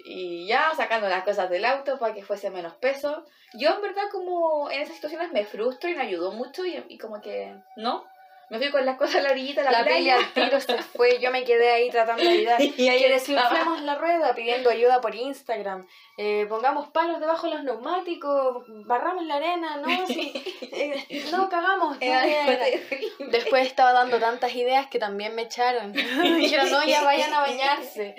Y 0.06 0.46
ya 0.46 0.72
sacando 0.76 1.08
las 1.08 1.24
cosas 1.24 1.48
del 1.48 1.64
auto 1.64 1.98
para 1.98 2.12
que 2.14 2.24
fuese 2.24 2.50
menos 2.50 2.74
peso. 2.74 3.24
Yo 3.54 3.74
en 3.74 3.80
verdad 3.82 4.04
como 4.12 4.70
en 4.70 4.82
esas 4.82 4.96
situaciones 4.96 5.32
me 5.32 5.44
frustro 5.46 5.88
y 5.88 5.94
me 5.94 6.02
ayudó 6.02 6.32
mucho 6.32 6.64
y, 6.66 6.84
y 6.88 6.98
como 6.98 7.20
que 7.20 7.54
no. 7.76 8.04
Me 8.50 8.58
fui 8.58 8.70
con 8.70 8.84
las 8.84 8.96
cosas 8.98 9.16
a 9.16 9.20
la 9.22 9.30
orillita 9.30 9.62
de 9.62 9.70
la, 9.70 9.78
La 9.78 9.84
peli 9.84 10.04
playa. 10.04 10.16
al 10.16 10.32
tiro 10.32 10.60
se 10.60 10.82
fue. 10.82 11.18
Yo 11.20 11.30
me 11.30 11.44
quedé 11.44 11.70
ahí 11.72 11.90
tratando 11.90 12.22
de 12.22 12.28
ayudar. 12.38 12.60
y 12.62 12.88
ahí 12.88 12.98
Que 13.00 13.08
desinflemos 13.08 13.80
la 13.82 13.94
rueda 13.96 14.34
pidiendo 14.34 14.70
ayuda 14.70 15.00
por 15.00 15.14
Instagram. 15.14 15.86
Eh, 16.16 16.46
pongamos 16.48 16.88
palos 16.90 17.20
debajo 17.20 17.46
de 17.48 17.54
los 17.54 17.64
neumáticos. 17.64 18.64
Barramos 18.86 19.24
la 19.26 19.36
arena. 19.36 19.76
No, 19.78 19.88
sí. 20.06 20.32
Eh, 20.60 21.24
no 21.32 21.48
cagamos. 21.48 21.98
Después 23.18 23.66
estaba 23.66 23.92
dando 23.92 24.18
tantas 24.20 24.54
ideas 24.54 24.86
que 24.88 24.98
también 24.98 25.34
me 25.34 25.42
echaron. 25.42 25.92
Dijeron, 26.22 26.70
no, 26.70 26.84
ya 26.84 27.02
vayan 27.02 27.32
a 27.32 27.40
bañarse. 27.40 28.14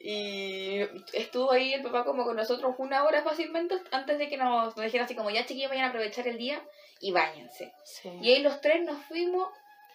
Y 0.00 0.80
estuvo 1.12 1.50
ahí 1.50 1.74
el 1.74 1.82
papá 1.82 2.04
como 2.04 2.24
con 2.24 2.36
nosotros 2.36 2.74
una 2.78 3.04
hora 3.04 3.22
fácilmente 3.22 3.76
antes 3.90 4.18
de 4.18 4.28
que 4.28 4.36
nos, 4.36 4.76
nos 4.76 4.84
dijeran 4.84 5.06
así 5.06 5.16
como 5.16 5.30
ya 5.30 5.44
chiquillos 5.44 5.70
vayan 5.70 5.86
a 5.86 5.88
aprovechar 5.88 6.28
el 6.28 6.38
día 6.38 6.62
y 7.00 7.10
bañense. 7.10 7.72
Sí. 7.84 8.10
Y 8.22 8.32
ahí 8.32 8.42
los 8.42 8.60
tres 8.60 8.82
nos 8.84 9.04
fuimos, 9.06 9.48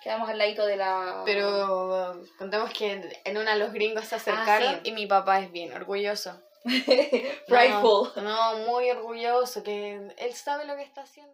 quedamos 0.04 0.30
al 0.30 0.38
ladito 0.38 0.66
de 0.66 0.76
la... 0.76 1.22
Pero 1.26 2.22
contemos 2.38 2.72
que 2.72 3.02
en 3.24 3.38
una 3.38 3.56
los 3.56 3.72
gringos 3.72 4.06
se 4.06 4.16
acercaron 4.16 4.76
Ah, 4.76 4.80
sí. 4.84 4.90
y 4.90 4.94
mi 4.94 5.08
papá 5.08 5.40
es 5.40 5.52
bien 5.52 5.72
orgulloso. 5.74 6.42
Prideful. 7.48 8.12
No, 8.18 8.22
no, 8.22 8.56
muy 8.66 8.90
orgulloso, 8.90 9.64
que 9.64 10.00
él 10.18 10.34
sabe 10.34 10.66
lo 10.66 10.76
que 10.76 10.84
está 10.84 11.02
haciendo. 11.04 11.34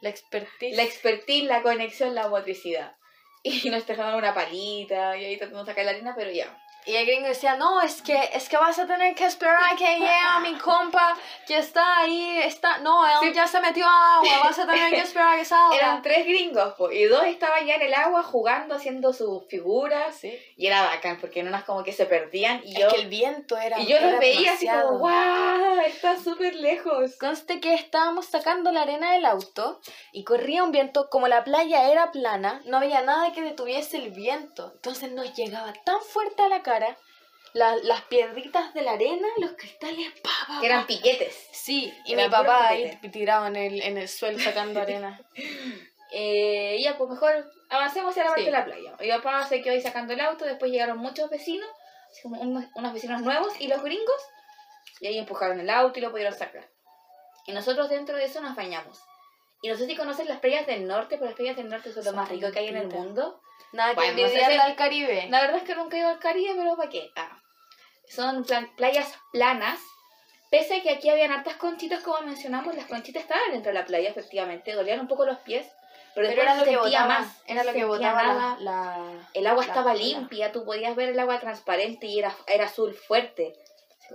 La 0.00 0.08
expertise. 0.10 0.76
La 0.76 0.82
expertise, 0.82 1.44
la 1.44 1.62
conexión, 1.62 2.14
la 2.14 2.28
motricidad. 2.28 2.96
Y 3.42 3.70
nos 3.70 3.86
dejaron 3.86 4.16
una 4.16 4.34
palita 4.34 5.16
y 5.16 5.24
ahí 5.24 5.38
tratamos 5.38 5.64
de 5.64 5.72
sacar 5.72 5.84
la 5.86 5.92
arena, 5.92 6.14
pero 6.16 6.30
ya. 6.30 6.54
Y 6.86 6.96
el 6.96 7.06
gringo 7.06 7.28
decía, 7.28 7.56
no, 7.56 7.80
es 7.82 8.00
que, 8.02 8.18
es 8.32 8.48
que 8.48 8.56
vas 8.56 8.78
a 8.78 8.86
tener 8.86 9.14
que 9.14 9.26
esperar 9.26 9.56
a 9.72 9.76
que 9.76 9.84
llegue 9.84 10.10
mi 10.42 10.56
compa 10.58 11.16
que 11.46 11.58
está 11.58 11.98
ahí, 11.98 12.38
está, 12.38 12.78
no, 12.78 13.06
él 13.06 13.12
Sí. 13.20 13.32
ya 13.34 13.46
se 13.46 13.60
metió 13.60 13.86
a 13.86 14.16
agua, 14.16 14.30
vas 14.44 14.58
a 14.58 14.66
tener 14.66 14.90
que 14.90 15.00
esperar 15.00 15.34
a 15.34 15.36
que 15.36 15.44
salga. 15.44 15.76
Eran 15.76 16.02
tres 16.02 16.24
gringos, 16.24 16.72
po, 16.74 16.90
y 16.90 17.04
dos 17.04 17.22
estaban 17.24 17.66
ya 17.66 17.74
en 17.74 17.82
el 17.82 17.92
agua 17.94 18.22
jugando, 18.22 18.76
haciendo 18.76 19.12
sus 19.12 19.46
figuras. 19.48 20.16
Sí. 20.16 20.38
Y 20.56 20.66
era 20.68 20.82
bacán, 20.86 21.18
porque 21.20 21.40
en 21.40 21.48
unas 21.48 21.64
como 21.64 21.84
que 21.84 21.92
se 21.92 22.06
perdían 22.06 22.62
y 22.64 22.72
Es 22.72 22.78
yo... 22.80 22.88
que 22.88 22.96
el 23.02 23.08
viento 23.08 23.56
era 23.58 23.78
Y 23.78 23.86
yo 23.86 23.96
era 23.98 24.12
los 24.12 24.20
veía 24.20 24.52
así 24.52 24.64
demasiado. 24.66 24.88
como, 24.88 24.98
¡guau! 25.00 25.80
Está 25.86 26.18
súper 26.18 26.54
lejos. 26.54 27.16
Conste 27.18 27.60
que 27.60 27.74
estábamos 27.74 28.26
sacando 28.26 28.72
la 28.72 28.82
arena 28.82 29.12
del 29.12 29.26
auto 29.26 29.80
y 30.12 30.24
corría 30.24 30.64
un 30.64 30.72
viento, 30.72 31.08
como 31.10 31.28
la 31.28 31.44
playa 31.44 31.90
era 31.90 32.10
plana, 32.10 32.62
no 32.64 32.78
había 32.78 33.02
nada 33.02 33.32
que 33.32 33.42
detuviese 33.42 33.98
el 33.98 34.10
viento. 34.10 34.72
Entonces 34.76 35.12
nos 35.12 35.34
llegaba 35.34 35.72
tan 35.84 36.00
fuerte 36.00 36.42
a 36.42 36.48
la 36.48 36.62
cara, 36.62 36.69
la- 37.52 37.76
las 37.82 38.02
piedritas 38.02 38.72
de 38.74 38.82
la 38.82 38.92
arena, 38.92 39.26
los 39.38 39.52
cristales, 39.52 40.12
pa, 40.22 40.30
pa, 40.46 40.60
Que 40.60 40.66
eran 40.66 40.82
pa. 40.82 40.86
piquetes. 40.86 41.48
Sí, 41.52 41.92
y 42.04 42.12
eran 42.12 42.26
mi 42.26 42.30
papá 42.30 42.68
ahí 42.68 42.96
tirado 43.12 43.46
en 43.46 43.56
el, 43.56 43.82
en 43.82 43.98
el 43.98 44.08
suelo 44.08 44.38
sacando 44.38 44.80
arena. 44.80 45.20
Eh, 46.12 46.80
ya, 46.82 46.98
pues 46.98 47.08
mejor 47.08 47.48
avancemos 47.68 48.10
hacia 48.10 48.24
la 48.24 48.28
parte 48.30 48.40
Sí. 48.42 48.46
de 48.46 48.50
la 48.52 48.64
playa. 48.64 48.96
Mi 48.98 49.08
papá 49.10 49.46
se 49.46 49.62
quedó 49.62 49.74
ahí 49.74 49.80
sacando 49.80 50.12
el 50.12 50.20
auto, 50.20 50.44
después 50.44 50.72
llegaron 50.72 50.98
muchos 50.98 51.30
vecinos, 51.30 51.68
como 52.22 52.40
unos, 52.40 52.64
unos 52.74 52.92
vecinos 52.92 53.22
nuevos, 53.22 53.52
y 53.60 53.68
los 53.68 53.80
gringos, 53.80 54.20
y 54.98 55.06
ahí 55.06 55.18
empujaron 55.18 55.60
el 55.60 55.70
auto 55.70 56.00
y 56.00 56.02
lo 56.02 56.10
pudieron 56.10 56.34
sacar. 56.34 56.68
Y 57.46 57.52
nosotros 57.52 57.88
dentro 57.88 58.16
de 58.16 58.24
eso 58.24 58.40
nos 58.40 58.56
bañamos. 58.56 59.00
Y 59.62 59.68
no 59.68 59.76
sé 59.76 59.86
si 59.86 59.96
conocen 59.96 60.26
las 60.28 60.40
playas 60.40 60.66
del 60.66 60.86
norte, 60.86 61.16
pero 61.16 61.26
las 61.26 61.34
playas 61.34 61.56
del 61.56 61.68
norte 61.68 61.92
son 61.92 62.04
lo 62.04 62.12
más 62.12 62.28
rico 62.28 62.50
que 62.50 62.58
hay 62.60 62.68
en 62.68 62.76
el 62.76 62.86
mundo. 62.88 63.40
Nada 63.72 63.92
Bueno, 63.94 64.16
que 64.16 64.22
no 64.22 64.28
sé 64.28 64.36
si- 64.46 64.58
al 64.58 64.74
Caribe. 64.76 65.26
La 65.30 65.40
verdad 65.42 65.56
es 65.58 65.62
que 65.64 65.74
nunca 65.74 65.96
he 65.96 66.00
ido 66.00 66.08
al 66.08 66.18
Caribe, 66.18 66.54
pero 66.56 66.76
¿para 66.76 66.88
qué? 66.90 67.10
Ah. 67.16 67.38
Son 68.08 68.44
plan- 68.44 68.74
playas 68.76 69.14
planas. 69.32 69.78
Pese 70.50 70.76
a 70.78 70.82
que 70.82 70.90
aquí 70.90 71.08
habían 71.08 71.30
hartas 71.30 71.56
conchitas, 71.56 72.02
como 72.02 72.20
mencionamos, 72.22 72.74
las 72.74 72.86
conchitas 72.86 73.22
estaban 73.22 73.52
dentro 73.52 73.70
de 73.72 73.78
la 73.78 73.84
playa, 73.84 74.08
efectivamente. 74.10 74.72
Dolían 74.72 74.98
un 74.98 75.06
poco 75.06 75.24
los 75.24 75.38
pies, 75.40 75.68
pero, 76.16 76.26
Pero 76.28 76.42
era 76.42 76.56
lo 76.56 76.64
que 76.64 76.76
botaba, 76.76 77.06
más. 77.20 77.42
era 77.46 77.62
lo 77.62 77.72
que 77.72 77.84
botaba 77.84 78.22
la, 78.24 78.56
la- 78.58 79.28
El 79.34 79.46
agua 79.46 79.62
la 79.64 79.68
estaba 79.68 79.94
limpia, 79.94 80.50
tú 80.50 80.64
podías 80.64 80.96
ver 80.96 81.10
el 81.10 81.18
agua 81.20 81.38
transparente 81.38 82.06
y 82.08 82.18
era, 82.18 82.34
era 82.48 82.64
azul 82.64 82.94
fuerte, 82.94 83.52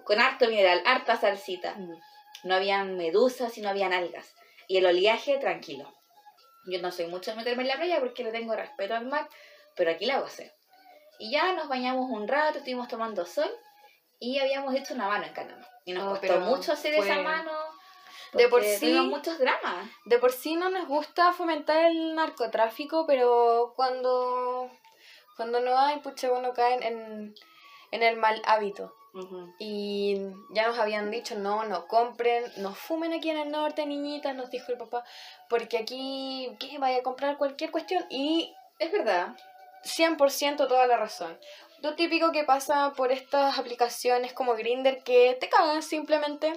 con 0.04 0.20
harto 0.20 0.48
mineral, 0.50 0.82
harta 0.86 1.16
salsita. 1.16 1.76
Mm. 1.76 1.94
No 2.44 2.56
habían 2.56 2.98
medusas 2.98 3.58
y 3.58 3.62
no 3.62 3.70
habían 3.70 3.94
algas. 3.94 4.34
Y 4.68 4.78
el 4.78 4.86
oleaje 4.86 5.38
tranquilo. 5.38 5.94
Yo 6.66 6.82
no 6.82 6.92
soy 6.92 7.08
mucho 7.08 7.32
de 7.32 7.38
meterme 7.38 7.64
en 7.64 7.70
la 7.70 7.76
playa 7.76 8.00
porque 8.00 8.24
le 8.24 8.32
tengo 8.32 8.56
respeto 8.56 8.96
al 8.96 9.06
mar, 9.06 9.30
pero 9.76 9.92
aquí 9.92 10.06
la 10.06 10.20
gocé. 10.20 10.54
Y 11.20 11.32
ya 11.32 11.54
nos 11.54 11.68
bañamos 11.68 12.10
un 12.10 12.28
rato, 12.28 12.58
estuvimos 12.58 12.88
tomando 12.88 13.26
sol 13.26 13.50
y 14.20 14.40
habíamos 14.40 14.74
hecho 14.76 14.94
una 14.96 15.08
mano 15.08 15.26
en 15.26 15.34
Canadá. 15.34 15.70
Y 15.86 15.94
nos 15.94 16.04
Oh, 16.06 16.10
costó 16.20 16.40
mucho 16.40 16.74
hacer 16.74 16.96
fue- 16.96 17.06
esa 17.06 17.22
mano. 17.22 17.52
De 18.34 18.50
por 18.50 18.64
sí- 18.64 18.92
muchos 19.02 19.38
dramas. 19.40 19.88
De 20.06 20.18
por 20.20 20.32
sí 20.34 20.56
no 20.56 20.70
nos 20.70 20.88
gusta 20.88 21.32
fomentar 21.32 21.86
el 21.86 22.16
narcotráfico, 22.16 23.06
pero 23.08 23.74
cuando, 23.78 24.70
cuando 25.38 25.62
no 25.62 25.78
hay, 25.80 26.00
pucha, 26.00 26.32
uno 26.32 26.52
cae 26.54 26.86
en, 26.86 27.34
en 27.92 28.04
el 28.04 28.18
mal 28.18 28.42
hábito. 28.46 28.94
Y 29.60 30.18
ya 30.52 30.68
nos 30.68 30.78
habían 30.78 31.10
dicho, 31.10 31.36
no, 31.36 31.64
no 31.64 31.88
compren, 31.88 32.44
no 32.58 32.74
fumen 32.74 33.14
aquí 33.14 33.30
en 33.30 33.38
el 33.38 33.52
norte, 33.52 33.86
niñitas, 33.86 34.36
nos 34.36 34.52
dijo 34.52 34.72
el 34.72 34.78
papá, 34.78 35.04
porque 35.50 35.78
aquí, 35.78 36.56
¿qué? 36.60 36.78
Vaya 36.80 36.98
a 37.00 37.04
comprar 37.04 37.38
cualquier 37.38 37.72
cuestión. 37.72 38.06
Y 38.10 38.54
Es 38.80 38.92
verdad. 38.92 39.36
100% 39.86 40.68
toda 40.68 40.88
la 40.88 40.98
razón. 40.98 41.40
Lo 41.82 41.96
típico 41.96 42.32
que 42.32 42.44
pasa 42.44 42.94
por 42.98 43.12
estas 43.12 43.60
aplicaciones 43.60 44.34
como 44.34 44.56
Grinder 44.56 45.04
que 45.04 45.38
te 45.40 45.50
cagan 45.50 45.84
simplemente. 45.84 46.54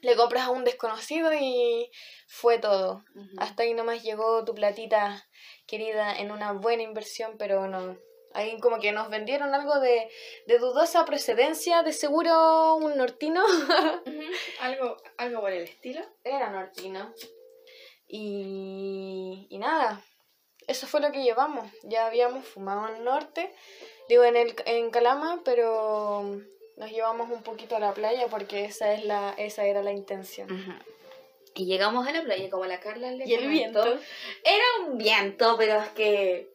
Le 0.00 0.16
compras 0.16 0.46
a 0.46 0.50
un 0.50 0.64
desconocido 0.64 1.32
y 1.32 1.90
fue 2.26 2.58
todo. 2.58 3.04
Hasta 3.38 3.64
ahí 3.64 3.74
nomás 3.74 4.02
llegó 4.02 4.44
tu 4.44 4.54
platita 4.54 5.24
querida 5.66 6.16
en 6.16 6.30
una 6.30 6.52
buena 6.52 6.82
inversión, 6.82 7.36
pero 7.38 7.68
no. 7.68 7.96
Ahí 8.34 8.58
como 8.60 8.78
que 8.80 8.92
nos 8.92 9.08
vendieron 9.10 9.54
algo 9.54 9.78
de, 9.80 10.10
de 10.46 10.58
dudosa 10.58 11.04
procedencia, 11.04 11.82
de 11.82 11.92
seguro 11.92 12.76
un 12.76 12.96
nortino. 12.96 13.44
Algo, 14.60 14.96
algo 15.16 15.40
por 15.40 15.52
el 15.52 15.64
estilo. 15.64 16.00
Era 16.24 16.50
nortino. 16.50 17.12
Y, 18.08 19.46
y 19.48 19.58
nada, 19.58 20.02
eso 20.66 20.86
fue 20.86 21.00
lo 21.00 21.10
que 21.12 21.22
llevamos. 21.22 21.66
Ya 21.82 22.06
habíamos 22.06 22.46
fumado 22.46 22.88
en 22.88 22.96
el 22.96 23.04
norte, 23.04 23.52
digo 24.08 24.24
en, 24.24 24.36
el, 24.36 24.54
en 24.66 24.90
Calama, 24.90 25.40
pero 25.44 26.40
nos 26.76 26.90
llevamos 26.90 27.30
un 27.30 27.42
poquito 27.42 27.76
a 27.76 27.80
la 27.80 27.94
playa 27.94 28.26
porque 28.28 28.64
esa, 28.66 28.92
es 28.92 29.04
la, 29.04 29.34
esa 29.38 29.64
era 29.64 29.82
la 29.82 29.92
intención. 29.92 30.48
Y 31.54 31.66
llegamos 31.66 32.06
a 32.06 32.12
la 32.12 32.22
playa, 32.22 32.48
como 32.50 32.64
la 32.66 32.80
Carla 32.80 33.10
le 33.12 33.26
Y 33.26 33.34
el 33.34 33.42
comentó. 33.44 33.84
viento. 33.84 34.04
Era 34.44 34.64
un 34.86 34.98
viento, 34.98 35.56
pero 35.58 35.80
es 35.80 35.88
que 35.90 36.51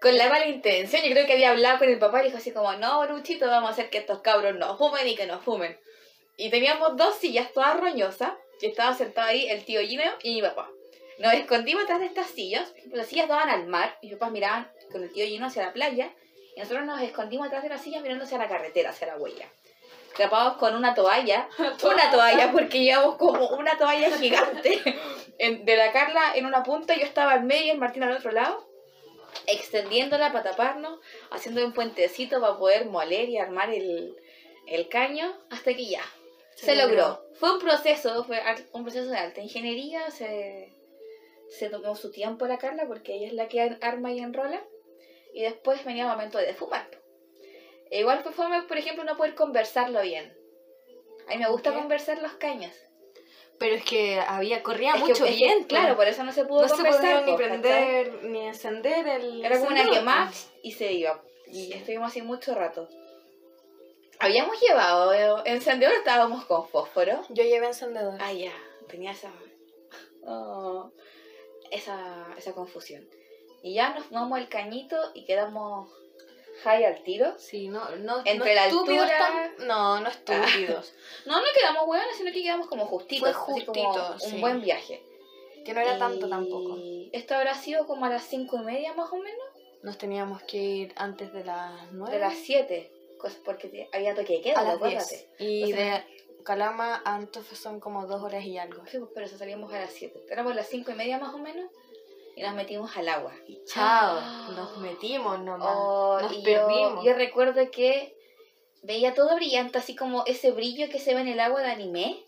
con 0.00 0.16
la 0.16 0.28
mala 0.28 0.46
intención. 0.46 1.02
Yo 1.02 1.10
creo 1.10 1.26
que 1.26 1.34
había 1.34 1.50
hablado 1.50 1.78
con 1.78 1.88
el 1.88 1.98
papá 1.98 2.22
y 2.22 2.26
dijo 2.26 2.38
así 2.38 2.52
como, 2.52 2.72
no, 2.74 3.04
Luchito, 3.06 3.46
vamos 3.46 3.70
a 3.70 3.72
hacer 3.72 3.90
que 3.90 3.98
estos 3.98 4.20
cabros 4.20 4.56
no 4.56 4.76
fumen 4.76 5.06
y 5.06 5.14
que 5.14 5.26
no 5.26 5.40
fumen. 5.40 5.78
Y 6.36 6.50
teníamos 6.50 6.96
dos 6.96 7.16
sillas 7.16 7.52
todas 7.52 7.78
roñosas. 7.78 8.32
Y 8.62 8.66
estaba 8.66 8.94
sentado 8.94 9.28
ahí 9.28 9.48
el 9.48 9.64
tío 9.64 9.80
Gino 9.80 10.02
y 10.22 10.34
mi 10.34 10.42
papá. 10.42 10.68
Nos 11.18 11.32
escondimos 11.34 11.84
atrás 11.84 12.00
de 12.00 12.06
estas 12.06 12.28
sillas. 12.28 12.72
Las 12.92 13.06
sillas 13.06 13.28
daban 13.28 13.50
al 13.50 13.66
mar. 13.66 13.96
Y 14.00 14.08
mis 14.08 14.16
papás 14.16 14.32
miraban 14.32 14.70
con 14.90 15.02
el 15.02 15.12
tío 15.12 15.26
Gino 15.26 15.46
hacia 15.46 15.66
la 15.66 15.72
playa. 15.72 16.10
Y 16.56 16.60
nosotros 16.60 16.84
nos 16.84 17.00
escondimos 17.02 17.46
atrás 17.46 17.62
de 17.62 17.68
las 17.68 17.82
sillas 17.82 18.02
mirando 18.02 18.24
hacia 18.24 18.38
la 18.38 18.48
carretera, 18.48 18.90
hacia 18.90 19.06
la 19.06 19.16
huella. 19.16 19.48
Tapados 20.16 20.56
con 20.56 20.74
una 20.74 20.94
toalla. 20.94 21.48
una 21.58 22.10
toalla, 22.10 22.52
porque 22.52 22.80
llevamos 22.80 23.16
como 23.16 23.48
una 23.48 23.76
toalla 23.78 24.16
gigante. 24.16 24.80
de 25.38 25.76
la 25.76 25.92
Carla 25.92 26.32
en 26.34 26.46
una 26.46 26.62
punta, 26.62 26.94
yo 26.96 27.04
estaba 27.04 27.32
al 27.32 27.44
medio 27.44 27.66
y 27.66 27.70
el 27.70 27.78
Martín 27.78 28.02
al 28.02 28.12
otro 28.12 28.32
lado. 28.32 28.69
Extendiéndola 29.52 30.32
para 30.32 30.50
taparnos, 30.50 31.00
haciendo 31.30 31.64
un 31.64 31.72
puentecito 31.72 32.40
para 32.40 32.58
poder 32.58 32.86
moler 32.86 33.28
y 33.28 33.38
armar 33.38 33.70
el, 33.70 34.16
el 34.66 34.88
caño, 34.88 35.36
hasta 35.50 35.74
que 35.74 35.86
ya. 35.86 36.02
Se, 36.56 36.66
Se 36.66 36.76
logró. 36.76 36.96
logró. 36.96 37.24
Fue 37.34 37.52
un 37.54 37.58
proceso, 37.58 38.24
fue 38.24 38.40
un 38.72 38.84
proceso 38.84 39.10
de 39.10 39.18
alta 39.18 39.40
ingeniería. 39.40 40.10
Se, 40.10 40.72
se 41.48 41.68
tomó 41.70 41.96
su 41.96 42.10
tiempo 42.10 42.46
la 42.46 42.58
Carla 42.58 42.86
porque 42.86 43.14
ella 43.14 43.26
es 43.28 43.32
la 43.32 43.48
que 43.48 43.76
arma 43.80 44.12
y 44.12 44.20
enrola. 44.20 44.62
Y 45.32 45.42
después 45.42 45.84
venía 45.84 46.04
el 46.04 46.10
momento 46.10 46.38
de 46.38 46.54
fumar. 46.54 46.88
E 47.90 48.00
igual 48.00 48.22
fue 48.22 48.32
por 48.68 48.78
ejemplo, 48.78 49.04
no 49.04 49.16
poder 49.16 49.34
conversarlo 49.34 50.00
bien. 50.02 50.36
A 51.26 51.30
mí 51.32 51.38
me 51.38 51.48
gusta 51.48 51.70
¿Qué? 51.70 51.76
conversar 51.76 52.22
los 52.22 52.34
caños. 52.34 52.72
Pero 53.60 53.76
es 53.76 53.84
que 53.84 54.18
había, 54.18 54.62
corría 54.62 54.94
Es 54.94 55.00
mucho 55.00 55.26
que, 55.26 55.32
viento. 55.32 55.68
claro, 55.68 55.94
por 55.94 56.08
eso 56.08 56.24
no 56.24 56.32
se 56.32 56.46
pudo 56.46 56.62
no 56.62 56.68
se 56.68 56.82
podía 56.82 57.20
ni 57.20 57.36
prender 57.36 58.24
ni 58.24 58.46
encender 58.46 59.06
el. 59.06 59.44
Era 59.44 59.58
como 59.58 59.70
una 59.70 59.84
quemada 59.84 60.32
y 60.62 60.72
se 60.72 60.90
iba. 60.94 61.22
Y 61.46 61.70
estuvimos 61.74 62.08
así 62.08 62.22
mucho 62.22 62.54
rato. 62.54 62.88
Habíamos 64.18 64.58
llevado 64.62 65.12
eh, 65.12 65.42
encendedor, 65.44 65.94
estábamos 65.94 66.46
con 66.46 66.66
fósforo. 66.68 67.20
Yo 67.28 67.44
llevé 67.44 67.66
encendedor. 67.66 68.18
Ah, 68.18 68.32
ya, 68.32 68.52
tenía 68.88 69.12
esa, 69.12 69.30
oh, 70.24 70.90
esa, 71.70 72.28
esa 72.38 72.54
confusión. 72.54 73.06
Y 73.62 73.74
ya 73.74 73.92
nos 73.92 74.06
fumamos 74.06 74.38
el 74.38 74.48
cañito 74.48 74.96
y 75.12 75.26
quedamos 75.26 75.92
high 76.62 76.84
al 76.84 77.02
tiro. 77.02 77.34
Sí, 77.38 77.68
no, 77.68 77.96
no, 77.96 78.18
Entre 78.18 78.36
no 78.38 78.44
la 78.44 78.66
estúpidos 78.66 79.10
altura- 79.10 79.18
tan- 79.58 79.66
No, 79.66 80.00
no 80.00 80.08
estúpidos. 80.08 80.92
No, 81.26 81.36
no 81.40 81.46
quedamos 81.58 81.86
hueones, 81.86 82.16
sino 82.16 82.32
que 82.32 82.42
quedamos 82.42 82.66
como 82.68 82.86
justitos. 82.86 83.20
Fue 83.32 83.54
justito, 83.54 84.12
un 84.14 84.20
sí. 84.20 84.40
buen 84.40 84.60
viaje. 84.60 85.02
que 85.64 85.74
no 85.74 85.80
era 85.82 85.96
Y 85.96 85.98
tanto 85.98 86.26
tampoco. 86.28 86.78
Esto 87.12 87.34
habrá 87.34 87.54
sido 87.54 87.86
como 87.86 88.06
a 88.06 88.08
las 88.08 88.24
cinco 88.24 88.56
y 88.56 88.60
media 88.64 88.94
más 88.94 89.12
o 89.12 89.16
menos. 89.18 89.44
Nos 89.82 89.98
teníamos 89.98 90.42
que 90.44 90.56
ir 90.56 90.92
antes 90.96 91.32
de 91.34 91.44
las 91.44 91.92
nueve. 91.92 92.14
De 92.14 92.18
las 92.20 92.34
siete. 92.38 92.90
Porque 93.44 93.88
había 93.92 94.14
toque 94.14 94.34
de 94.34 94.40
queda, 94.40 94.60
a 94.60 94.64
las 94.64 94.74
acuérdate. 94.76 95.28
10. 95.38 95.50
Y 95.50 95.64
O 95.64 95.76
sea- 95.76 95.98
de 95.98 96.42
Calama 96.44 97.02
a 97.04 97.14
Antofa 97.16 97.54
son 97.54 97.78
como 97.80 98.06
dos 98.06 98.22
horas 98.22 98.42
y 98.44 98.56
algo. 98.56 98.82
Sí, 98.86 98.98
pues, 98.98 99.10
pero 99.12 99.26
eso 99.26 99.36
salíamos 99.36 99.70
a 99.74 99.80
las 99.80 99.92
7. 99.92 100.24
Éramos 100.30 100.54
las 100.54 100.66
5 100.68 100.90
y 100.92 100.94
media 100.94 101.18
más 101.18 101.34
o 101.34 101.38
menos 101.38 101.70
y 102.40 102.42
nos 102.42 102.54
metimos 102.54 102.96
al 102.96 103.08
agua. 103.08 103.32
Y 103.46 103.58
chao, 103.66 104.18
nos 104.56 104.78
metimos 104.78 105.38
nomás. 105.40 105.68
Oh, 105.76 106.18
nos 106.22 106.34
perdimos. 106.36 107.04
Yo, 107.04 107.04
yo 107.04 107.14
recuerdo 107.14 107.70
que 107.70 108.14
veía 108.82 109.14
todo 109.14 109.34
brillante, 109.36 109.78
así 109.78 109.94
como 109.94 110.24
ese 110.26 110.52
brillo 110.52 110.88
que 110.88 110.98
se 110.98 111.14
ve 111.14 111.20
en 111.20 111.28
el 111.28 111.40
agua 111.40 111.60
de 111.60 111.70
anime. 111.70 112.24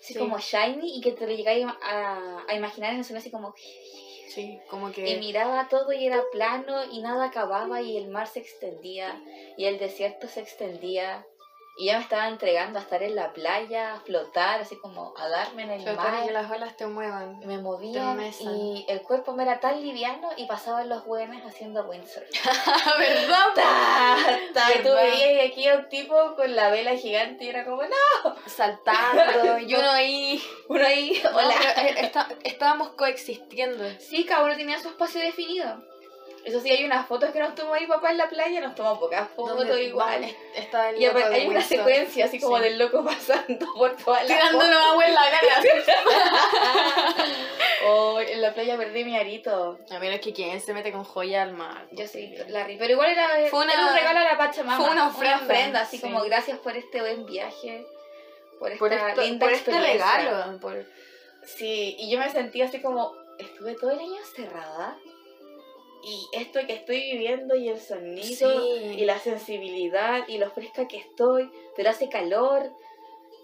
Así 0.00 0.14
Sí. 0.14 0.18
como 0.18 0.38
shiny 0.38 0.96
y 0.96 1.00
que 1.02 1.12
te 1.12 1.26
lo 1.26 1.32
llegáis 1.34 1.66
a, 1.82 2.44
a 2.48 2.54
imaginar 2.54 2.94
en 2.94 3.00
el 3.00 3.16
así 3.16 3.30
como... 3.30 3.54
Sí, 4.28 4.60
como 4.70 4.92
que. 4.92 5.06
Y 5.10 5.18
miraba 5.18 5.68
todo 5.68 5.92
y 5.92 6.06
era 6.06 6.22
plano 6.30 6.84
y 6.90 7.00
nada 7.00 7.24
acababa 7.26 7.82
y 7.82 7.96
el 7.96 8.08
mar 8.08 8.28
se 8.28 8.38
extendía 8.38 9.20
y 9.58 9.64
el 9.64 9.78
desierto 9.78 10.28
se 10.28 10.40
extendía. 10.40 11.26
Y 11.80 11.86
ya 11.86 11.96
me 11.96 12.02
estaba 12.02 12.28
entregando 12.28 12.78
a 12.78 12.82
estar 12.82 13.02
en 13.02 13.14
la 13.16 13.32
playa, 13.32 13.94
a 13.94 14.00
flotar, 14.00 14.60
así 14.60 14.76
como 14.76 15.14
a 15.16 15.28
darme 15.30 15.62
en 15.62 15.70
el 15.70 15.82
Flotar 15.82 16.12
mar. 16.12 16.20
y 16.22 16.26
que 16.26 16.32
las 16.34 16.50
olas 16.50 16.76
te 16.76 16.86
muevan. 16.86 17.38
me 17.38 17.56
movía 17.56 18.12
mesan. 18.12 18.54
y 18.54 18.84
el 18.86 19.00
cuerpo 19.00 19.32
me 19.32 19.44
era 19.44 19.60
tan 19.60 19.80
liviano 19.80 20.28
y 20.36 20.44
pasaban 20.44 20.90
los 20.90 21.06
hueones 21.06 21.42
haciendo 21.46 21.82
windsurf. 21.84 22.28
¿Verdad? 22.98 23.44
Ta, 23.54 24.16
ta, 24.52 24.74
y 24.78 24.82
tú 24.82 24.92
veías 24.92 25.50
aquí 25.50 25.68
a 25.68 25.76
un 25.76 25.88
tipo 25.88 26.34
con 26.36 26.54
la 26.54 26.68
vela 26.68 26.94
gigante 26.96 27.44
y 27.44 27.48
era 27.48 27.64
como, 27.64 27.82
no, 27.82 28.36
Saltando. 28.46 29.58
y 29.66 29.74
uno 29.74 29.90
ahí. 29.90 30.42
uno 30.68 30.86
ahí, 30.86 31.18
No, 31.24 31.30
hola. 31.30 31.54
pero, 31.74 31.88
eh, 31.88 31.94
está- 32.00 32.28
estábamos 32.44 32.90
coexistiendo. 32.90 33.84
Sí, 33.98 34.24
cada 34.26 34.44
uno 34.44 34.54
tenía 34.54 34.78
su 34.80 34.88
espacio 34.88 35.20
definido. 35.22 35.82
Eso 36.44 36.58
sí, 36.60 36.70
hay 36.70 36.84
unas 36.84 37.06
fotos 37.06 37.30
que 37.32 37.38
nos 37.38 37.54
tomó 37.54 37.74
mi 37.74 37.86
papá 37.86 38.10
en 38.12 38.16
la 38.18 38.28
playa, 38.28 38.60
nos 38.60 38.74
tomó 38.74 38.98
pocas 38.98 39.28
fotos 39.36 39.78
igual. 39.78 40.24
Estaba 40.54 40.88
el 40.90 41.00
Y 41.02 41.06
loco 41.06 41.18
hay 41.30 41.46
una 41.46 41.60
secuencia 41.62 42.24
así 42.24 42.40
como 42.40 42.56
Sí. 42.56 42.62
del 42.64 42.78
loco 42.78 43.04
pasando 43.04 43.66
por 43.76 43.94
toda 43.96 44.22
la 44.22 44.26
Tirándonos 44.26 44.86
agua 44.86 45.06
en 45.06 45.14
la 45.14 45.20
cara. 45.30 45.62
Oh, 47.86 48.20
en 48.20 48.42
la 48.42 48.52
playa 48.52 48.76
perdí 48.76 49.04
mi 49.04 49.16
arito. 49.16 49.78
A 49.90 49.98
menos 49.98 50.20
que 50.20 50.34
quien 50.34 50.60
se 50.60 50.74
mete 50.74 50.92
con 50.92 51.02
joya 51.04 51.42
al 51.42 51.54
mar. 51.54 51.86
Yo 51.92 52.06
sí, 52.06 52.34
Larry. 52.48 52.76
Pero 52.76 52.92
igual 52.92 53.10
era, 53.10 53.26
Fue 53.48 53.64
una- 53.64 53.72
era 53.72 53.86
un 53.86 53.94
regalo 53.94 54.18
a 54.20 54.24
la 54.24 54.36
Pachamama. 54.38 54.76
fue 54.84 54.90
una 54.92 55.06
ofrenda, 55.08 55.80
así 55.80 55.96
sí. 55.96 56.02
como 56.02 56.22
gracias 56.24 56.58
por 56.58 56.76
este 56.76 57.00
buen 57.00 57.24
viaje. 57.24 57.86
Por 58.58 58.70
esta 58.72 58.78
Por, 58.78 58.92
esto- 58.92 59.20
linda 59.22 59.46
por 59.46 59.52
este 59.54 59.70
experiencia. 59.70 60.16
regalo. 60.18 60.60
Por... 60.60 60.84
Sí, 61.44 61.96
y 61.98 62.10
yo 62.10 62.18
me 62.18 62.28
sentía 62.30 62.66
así 62.66 62.82
como, 62.82 63.14
estuve 63.38 63.74
todo 63.76 63.92
el 63.92 63.98
año 64.00 64.16
encerrada. 64.18 64.98
Y 66.02 66.28
esto 66.32 66.60
que 66.66 66.72
estoy 66.74 67.00
viviendo 67.12 67.54
y 67.56 67.68
el 67.68 67.78
sonido 67.80 68.50
Sí. 68.78 68.94
y 68.98 69.04
la 69.04 69.18
sensibilidad 69.18 70.26
y 70.28 70.38
lo 70.38 70.50
fresca 70.50 70.88
que 70.88 70.96
estoy, 70.98 71.50
pero 71.76 71.90
hace 71.90 72.08
calor. 72.08 72.70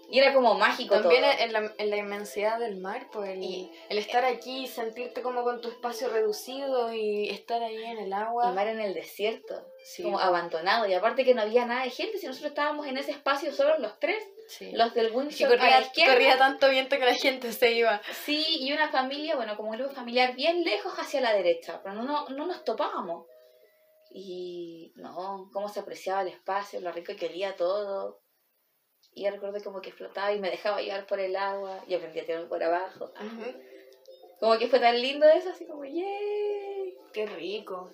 Y 0.09 0.19
era 0.19 0.33
como 0.33 0.53
mágico 0.53 0.95
También 1.01 1.21
todo. 1.23 1.31
en 1.43 1.51
la, 1.53 1.73
en 1.77 1.89
la 1.89 1.97
inmensidad 1.97 2.59
del 2.59 2.77
mar, 2.77 3.07
pues 3.11 3.31
el, 3.31 3.43
Y- 3.43 3.71
el 3.89 3.97
estar 3.97 4.23
aquí, 4.23 4.65
sentirte 4.65 5.21
como 5.21 5.43
con 5.43 5.59
tu 5.59 5.67
espacio 5.67 6.07
reducido 6.07 6.93
y 6.93 7.27
estar 7.29 7.61
ahí 7.61 7.83
en 7.83 7.97
el 7.99 8.13
agua. 8.13 8.49
Y 8.49 8.55
mar 8.55 8.67
en 8.69 8.79
el 8.79 8.93
desierto, 8.93 9.61
Sí. 9.83 10.03
como 10.03 10.17
abandonado. 10.17 10.87
Y 10.87 10.93
aparte 10.93 11.25
que 11.25 11.33
no 11.35 11.41
había 11.41 11.65
nada 11.65 11.83
de 11.83 11.89
gente, 11.89 12.17
si 12.19 12.25
nosotros 12.25 12.51
estábamos 12.51 12.87
en 12.87 12.97
ese 12.97 13.11
espacio 13.11 13.51
solo 13.51 13.77
los 13.79 13.99
tres, 13.99 14.23
Sí. 14.47 14.71
los 14.71 14.93
del 14.93 15.11
Windsor 15.11 15.49
corría, 15.49 15.83
corría 15.93 16.37
tanto 16.37 16.69
viento 16.69 16.97
que 16.97 17.05
la 17.05 17.13
gente 17.13 17.51
se 17.51 17.73
iba. 17.73 18.01
Sí, 18.23 18.45
y 18.61 18.71
una 18.71 18.89
familia, 18.89 19.35
bueno, 19.35 19.57
como 19.57 19.71
un 19.71 19.77
grupo 19.77 19.93
familiar 19.93 20.35
bien 20.35 20.63
lejos 20.63 20.93
hacia 20.97 21.19
la 21.21 21.33
derecha, 21.33 21.81
pero 21.83 21.95
no, 21.95 22.03
no, 22.03 22.29
no 22.29 22.45
nos 22.47 22.63
topábamos. 22.63 23.27
Y 24.09 24.93
no, 24.95 25.49
cómo 25.51 25.67
se 25.67 25.81
apreciaba 25.81 26.21
el 26.21 26.29
espacio, 26.29 26.79
lo 26.79 26.91
rico 26.91 27.13
que 27.17 27.27
olía 27.27 27.55
todo. 27.55 28.21
Y 29.13 29.25
yo 29.25 29.31
recuerdo 29.31 29.61
como 29.63 29.81
que 29.81 29.91
flotaba 29.91 30.31
y 30.31 30.39
me 30.39 30.49
dejaba 30.49 30.81
llevar 30.81 31.05
por 31.07 31.19
el 31.19 31.35
agua 31.35 31.83
y 31.87 31.95
aprendí 31.95 32.19
a 32.19 32.25
tirarme 32.25 32.47
por 32.47 32.63
abajo. 32.63 33.11
Como 34.39 34.57
que 34.57 34.67
fue 34.67 34.79
tan 34.79 35.01
lindo 35.01 35.27
eso, 35.27 35.49
así 35.49 35.65
como, 35.65 35.83
¡yay! 35.83 36.95
Qué 37.11 37.25
rico. 37.25 37.91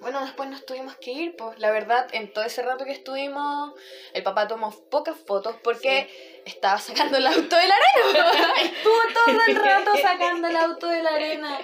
Bueno, 0.00 0.20
después 0.20 0.48
nos 0.48 0.66
tuvimos 0.66 0.96
que 0.96 1.12
ir, 1.12 1.36
pues 1.36 1.58
la 1.58 1.70
verdad, 1.70 2.08
en 2.12 2.32
todo 2.32 2.44
ese 2.44 2.62
rato 2.62 2.84
que 2.84 2.92
estuvimos, 2.92 3.72
el 4.12 4.22
papá 4.22 4.48
tomó 4.48 4.70
pocas 4.90 5.16
fotos 5.16 5.56
porque 5.62 6.42
estaba 6.44 6.78
sacando 6.78 7.18
el 7.18 7.26
auto 7.26 7.56
de 7.56 7.68
la 7.68 7.74
arena. 7.74 8.52
Estuvo 8.62 8.98
todo 9.14 9.36
el 9.46 9.56
rato 9.56 9.92
sacando 10.00 10.48
el 10.48 10.56
auto 10.56 10.88
de 10.88 11.02
la 11.02 11.10
arena. 11.10 11.58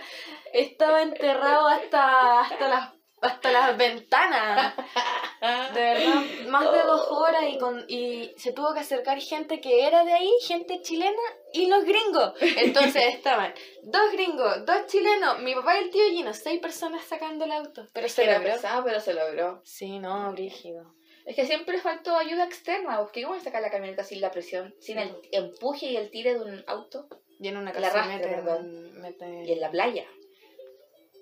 Estaba 0.53 1.03
enterrado 1.03 1.69
hasta, 1.69 2.41
hasta 2.41 2.69
las 2.69 2.98
hasta 3.21 3.53
las 3.53 3.77
ventanas. 3.77 4.75
De 5.75 5.81
verdad, 5.81 6.23
más 6.49 6.73
de 6.73 6.79
dos 6.83 7.07
horas 7.11 7.45
y, 7.49 7.59
con, 7.59 7.85
y 7.87 8.33
se 8.37 8.53
tuvo 8.53 8.75
que 8.75 8.81
acercar 8.81 9.21
gente 9.21 9.61
que 9.61 9.87
era 9.87 10.05
de 10.05 10.13
ahí, 10.13 10.33
gente 10.43 10.83
chilena 10.83 11.13
y 11.53 11.67
los 11.67 11.85
gringos. 11.85 12.33
Entonces 12.41 13.05
estaban 13.15 13.55
dos 13.85 14.11
gringos, 14.13 14.67
dos 14.67 14.87
chilenos, 14.87 15.39
mi 15.41 15.55
papá 15.55 15.79
y 15.79 15.85
el 15.85 15.91
tío 15.91 16.03
Gino, 16.11 16.35
seis 16.35 16.61
personas 16.61 17.05
sacando 17.05 17.45
el 17.45 17.53
auto. 17.53 17.87
Pero 17.93 18.09
se 18.09 18.27
logró. 18.27 18.55
pero 18.85 19.01
se 19.01 19.15
logró. 19.15 19.61
Sí, 19.65 20.01
no, 20.01 20.33
brígido. 20.33 20.93
Es 21.25 21.37
que 21.37 21.47
siempre 21.47 21.79
faltó 21.79 22.17
ayuda 22.17 22.45
externa, 22.45 22.99
porque 22.99 23.23
¿cómo 23.23 23.39
sacar 23.39 23.63
la 23.63 23.71
camioneta 23.71 24.03
sin 24.03 24.21
la 24.21 24.33
presión? 24.33 24.75
Sin 24.81 24.99
el 24.99 25.15
empuje 25.31 25.87
y 25.87 25.97
el 25.97 26.11
tire 26.11 26.35
de 26.35 26.41
un 26.41 26.65
auto 26.67 27.07
Y 27.39 27.47
en 27.49 27.59
una 27.59 27.71
casa 27.73 27.89
arrastre, 27.89 28.17
meten- 28.17 28.35
perdón. 28.45 28.93
meten- 29.03 29.47
y 29.47 29.53
en 29.53 29.61
la 29.61 29.71
playa. 29.71 30.05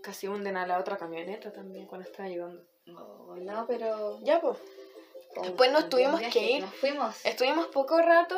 Casi 0.07 0.29
hunden 0.29 0.57
a 0.57 0.67
la 0.67 0.79
otra 0.79 0.97
camioneta 0.97 1.53
también 1.53 1.87
cuando 1.87 2.09
estaba 2.09 2.29
llegando. 2.29 2.63
No, 2.87 3.35
no, 3.37 3.67
pero... 3.67 4.21
Ya, 4.23 4.41
pues. 4.41 4.57
Después 5.43 5.73
nos 5.73 5.89
tuvimos 5.89 6.21
buen 6.21 6.31
que 6.31 6.39
viaje. 6.39 6.55
ir. 6.59 6.63
Nos 6.63 6.75
fuimos. 6.75 7.27
Estuvimos 7.27 7.67
poco 7.67 7.99
rato. 7.99 8.37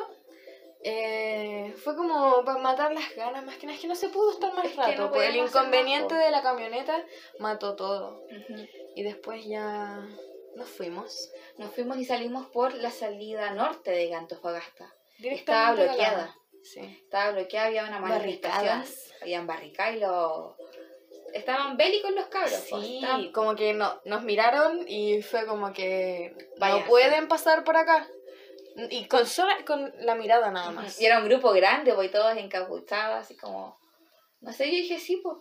eh, 0.82 1.74
fue 1.84 1.94
como 1.96 2.42
para 2.44 2.58
matar 2.58 2.92
las 2.92 3.14
ganas, 3.14 3.44
más 3.44 3.56
que 3.58 3.66
nada 3.66 3.74
es 3.76 3.82
que 3.82 3.88
no 3.88 3.94
se 3.94 4.08
pudo 4.08 4.32
estar 4.32 4.52
más 4.54 4.64
Es 4.64 4.76
rato. 4.76 5.02
no 5.02 5.10
pues 5.10 5.28
el 5.28 5.36
inconveniente 5.36 6.14
de 6.14 6.30
la 6.30 6.40
camioneta 6.42 7.04
mató 7.38 7.76
todo. 7.76 8.22
Ujú. 8.30 8.66
Y 8.96 9.02
después 9.02 9.44
ya 9.44 10.08
nos 10.56 10.68
fuimos. 10.68 11.30
Nos 11.58 11.72
fuimos 11.74 11.98
y 11.98 12.04
salimos 12.04 12.46
por 12.46 12.72
la 12.74 12.90
salida 12.90 13.50
norte 13.52 13.90
de 13.90 14.14
Antofagasta. 14.14 14.92
Estaba 15.22 15.72
bloqueada. 15.72 16.34
Sí. 16.64 16.80
Estaba 17.04 17.32
bloqueada, 17.32 17.66
había 17.68 17.84
una 17.84 17.98
manifestación. 18.00 18.64
Barricadas. 18.66 19.04
Habían 19.20 19.46
barricadas 19.46 19.96
y 19.96 20.00
los... 20.00 20.54
Estaban 21.34 21.76
bélicos 21.76 22.10
los 22.12 22.26
cabros. 22.26 22.64
pues, 22.70 22.86
Sí, 22.86 22.96
estaban- 22.96 23.32
como 23.32 23.54
que 23.54 23.74
no, 23.74 24.00
nos 24.04 24.22
miraron 24.22 24.84
y 24.88 25.22
fue 25.22 25.46
como 25.46 25.72
que 25.72 26.34
no 26.58 26.84
pueden 26.86 27.28
pasar 27.28 27.64
por 27.64 27.76
acá. 27.76 28.06
Y 28.90 29.06
con, 29.06 29.26
sola, 29.26 29.56
con 29.66 29.92
la 30.00 30.14
mirada 30.14 30.50
nada 30.50 30.70
más. 30.70 31.00
Y 31.00 31.06
era 31.06 31.18
un 31.18 31.24
grupo 31.28 31.50
grande, 31.52 31.92
pues 31.94 32.08
y 32.08 32.12
todos 32.12 32.36
encapuchados, 32.36 33.16
así 33.24 33.36
como. 33.36 33.76
No 34.40 34.52
sé, 34.52 34.66
yo 34.66 34.76
dije 34.76 34.98
sí, 35.00 35.16
pues. 35.16 35.36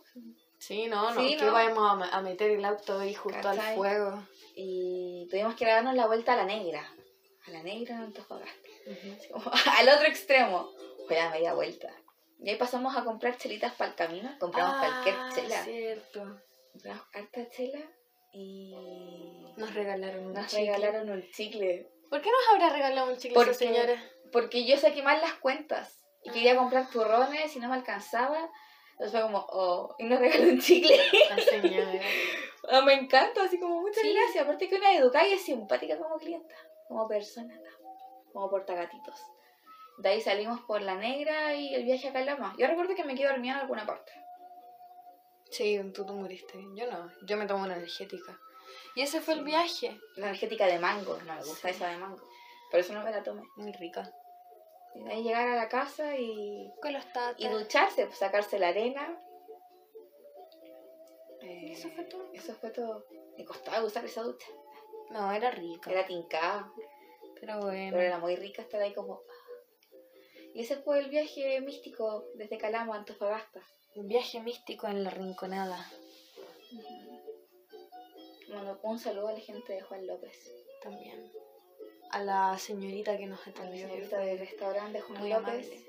Sí, 0.57 0.87
no, 0.87 1.11
no. 1.11 1.21
Sí, 1.21 1.35
¿Qué 1.37 1.45
no. 1.45 1.53
vamos 1.53 2.09
a, 2.11 2.17
a 2.17 2.21
meter 2.21 2.49
el 2.49 2.65
auto 2.65 2.97
ahí 2.99 3.13
justo 3.13 3.47
al 3.47 3.59
fuego? 3.75 4.23
Y 4.55 5.27
tuvimos 5.29 5.53
que 5.55 5.65
darnos 5.67 5.93
la 5.93 6.07
vuelta 6.07 6.33
a 6.33 6.37
la 6.37 6.45
negra. 6.45 6.83
A 7.45 7.51
la 7.51 7.61
negra 7.61 7.93
en 7.95 8.01
Antofagasta. 8.01 8.69
Así 9.19 9.29
como 9.29 9.51
al 9.77 9.89
otro 9.89 10.07
extremo. 10.07 10.71
Fue 11.05 11.15
la 11.15 11.29
media 11.29 11.53
vuelta. 11.53 11.93
Y 12.39 12.49
ahí 12.49 12.55
pasamos 12.55 12.95
a 12.95 13.03
comprar 13.03 13.37
chelitas 13.37 13.73
para 13.73 13.91
el 13.91 13.95
camino. 13.95 14.29
Compramos 14.39 14.77
cualquier 14.77 15.15
Ah, 15.17 15.29
chela. 15.33 15.63
cierto. 15.63 16.39
Compramos 16.71 17.03
harta 17.13 17.49
chela 17.49 17.79
y 18.33 19.53
Nos 19.57 19.73
regalaron 19.73 20.27
un 20.27 20.33
nos 20.33 20.47
chicle. 20.47 20.65
regalaron 20.71 21.09
un 21.09 21.31
chicle. 21.31 21.89
¿Por 22.09 22.21
qué 22.21 22.29
nos 22.29 22.49
habrá 22.53 22.69
regalado 22.75 23.09
un 23.11 23.17
chicle 23.17 23.33
Porque- 23.35 23.51
esa 23.51 23.59
señora? 23.59 24.01
Porque 24.31 24.65
yo 24.65 24.77
saqué 24.77 25.01
mal 25.01 25.19
las 25.21 25.33
cuentas 25.35 26.05
y 26.23 26.29
quería 26.29 26.53
Ah. 26.53 26.57
comprar 26.57 26.89
turrones 26.89 27.55
y 27.55 27.59
no 27.59 27.69
me 27.69 27.75
alcanzaba. 27.75 28.49
Entonces 28.91 29.11
fue 29.11 29.21
como, 29.21 29.45
oh, 29.49 29.95
y 29.99 30.03
nos 30.05 30.19
regaló 30.19 30.43
un 30.49 30.59
chicle. 30.59 30.97
La 31.29 31.37
señora. 31.41 32.01
Ah, 32.69 32.81
me 32.81 32.93
encanta, 32.95 33.43
así 33.43 33.57
como 33.61 33.79
muchas 33.79 34.01
Sí. 34.01 34.13
gracias. 34.13 34.43
Aparte 34.43 34.67
que 34.67 34.75
una 34.75 34.93
educada 34.93 35.25
y 35.25 35.31
es 35.31 35.41
simpática 35.41 35.97
como 35.97 36.17
clienta, 36.17 36.53
como 36.89 37.07
persona, 37.07 37.57
como 38.33 38.49
portagatitos. 38.49 39.17
De 39.97 40.09
ahí 40.09 40.21
salimos 40.21 40.61
por 40.61 40.81
la 40.81 40.95
negra 40.95 41.53
y 41.55 41.73
el 41.73 41.83
viaje 41.83 42.09
a 42.09 42.13
Calama. 42.13 42.55
Yo 42.57 42.67
recuerdo 42.67 42.93
que 42.95 43.03
me 43.03 43.15
quedé 43.15 43.27
dormida 43.29 43.53
en 43.53 43.59
alguna 43.61 43.85
parte. 43.85 44.11
Sí, 45.49 45.79
tú 45.93 46.05
te 46.05 46.11
muriste. 46.11 46.59
Yo 46.75 46.91
no. 46.91 47.09
Yo 47.23 47.37
me 47.37 47.47
tomo 47.47 47.63
una 47.63 47.75
energética. 47.77 48.37
Y 48.95 49.01
ese 49.01 49.21
fue 49.21 49.33
el 49.35 49.43
viaje. 49.43 49.99
La 50.15 50.27
energética 50.27 50.65
de 50.67 50.77
mango, 50.79 51.17
no 51.25 51.33
me 51.35 51.39
gusta 51.43 51.69
Sí. 51.69 51.75
esa 51.75 51.87
de 51.89 51.97
mango. 51.97 52.21
Por 52.69 52.79
eso 52.79 52.93
no 52.93 53.03
me 53.03 53.11
la 53.11 53.23
tomé. 53.23 53.41
Muy 53.55 53.71
rica. 53.73 54.11
Y 54.93 55.03
de 55.03 55.11
ahí 55.11 55.23
llegar 55.23 55.47
a 55.47 55.55
la 55.55 55.69
casa 55.69 56.15
y, 56.17 56.71
Con 56.81 56.93
los 56.93 57.05
tatas. 57.13 57.35
y 57.39 57.47
ducharse, 57.47 58.05
pues 58.05 58.17
sacarse 58.17 58.59
la 58.59 58.69
arena. 58.69 59.19
Eh, 61.41 61.71
Eso 61.71 61.89
fue 61.89 62.03
todo. 62.05 62.29
Eso 62.33 62.53
fue 62.55 62.69
todo. 62.71 63.05
Me 63.37 63.45
costaba 63.45 63.83
usar 63.83 64.03
esa 64.05 64.21
ducha. 64.23 64.47
No, 65.11 65.31
era 65.31 65.51
rica. 65.51 65.89
Era 65.91 66.05
tincada, 66.05 66.69
Pero 67.39 67.59
bueno. 67.61 67.91
pero 67.91 68.01
era 68.01 68.17
muy 68.17 68.35
rica 68.35 68.61
estar 68.61 68.81
ahí 68.81 68.93
como... 68.93 69.21
Y 70.57 70.61
ese 70.61 70.77
fue 70.77 70.97
el 70.97 71.09
viaje 71.11 71.61
místico 71.61 72.25
desde 72.33 72.57
Calama 72.57 72.95
a 72.95 72.97
Antofagasta. 72.97 73.61
Un 73.93 74.07
viaje 74.07 74.39
místico 74.39 74.87
en 74.87 75.03
la 75.03 75.11
rinconada. 75.11 75.77
Bueno, 78.49 78.79
un 78.81 78.97
saludo 78.97 79.27
a 79.27 79.33
la 79.33 79.39
gente 79.39 79.73
de 79.73 79.81
Juan 79.81 80.07
López. 80.07 80.51
También. 80.81 81.31
A 82.09 82.23
la 82.23 82.57
señorita 82.57 83.15
que 83.19 83.27
nos 83.27 83.39
A 83.45 83.51
la 83.51 83.51
atendió. 83.51 83.85
que 83.85 83.91
señorita 83.93 84.17
del 84.17 84.39
restaurante 84.39 85.01
Juan 85.01 85.19
muy 85.19 85.29
López. 85.29 85.47
amable. 85.47 85.85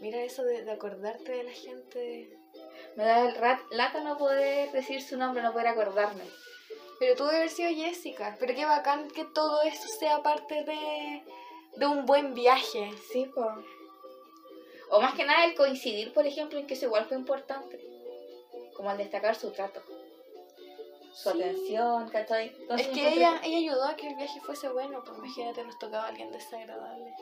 Mira 0.00 0.22
eso 0.22 0.42
de, 0.42 0.64
de 0.64 0.70
acordarte 0.70 1.30
de 1.30 1.44
la 1.44 1.52
gente. 1.52 2.38
Me 2.96 3.04
da 3.04 3.28
el 3.28 3.34
rat, 3.34 3.60
lata 3.70 4.02
no 4.02 4.16
poder 4.16 4.72
decir 4.72 5.02
su 5.02 5.18
nombre, 5.18 5.42
no 5.42 5.52
poder 5.52 5.66
acordarme. 5.66 6.24
Pero 6.98 7.16
tuvo 7.16 7.28
que 7.28 7.36
haber 7.36 7.50
sido 7.50 7.68
Jessica. 7.68 8.34
Pero 8.40 8.54
qué 8.54 8.64
bacán 8.64 9.10
que 9.10 9.26
todo 9.26 9.60
eso 9.60 9.86
sea 9.88 10.22
parte 10.22 10.64
de, 10.64 11.22
de 11.76 11.86
un 11.86 12.06
buen 12.06 12.34
viaje. 12.34 12.90
Sí, 13.10 13.26
po. 13.26 13.46
O 14.90 15.00
más 15.00 15.14
que 15.14 15.24
nada 15.24 15.44
el 15.46 15.54
coincidir, 15.54 16.12
por 16.12 16.26
ejemplo, 16.26 16.58
en 16.58 16.66
que 16.66 16.74
eso 16.74 16.86
igual 16.86 17.06
fue 17.06 17.16
importante. 17.16 17.80
Como 18.74 18.90
al 18.90 18.98
destacar 18.98 19.34
su 19.34 19.50
trato. 19.50 19.80
Su 21.14 21.30
Sí. 21.30 21.42
atención, 21.42 22.08
¿cachai? 22.08 22.54
Entonces 22.60 22.88
es 22.88 22.92
que 22.94 23.08
ella, 23.14 23.40
ella 23.42 23.58
ayudó 23.58 23.84
a 23.84 23.96
que 23.96 24.08
el 24.08 24.16
viaje 24.16 24.40
fuese 24.40 24.68
bueno. 24.68 25.02
Pues 25.04 25.16
imagínate, 25.18 25.64
nos 25.64 25.78
tocaba 25.78 26.06
alguien 26.08 26.30
desagradable. 26.32 27.14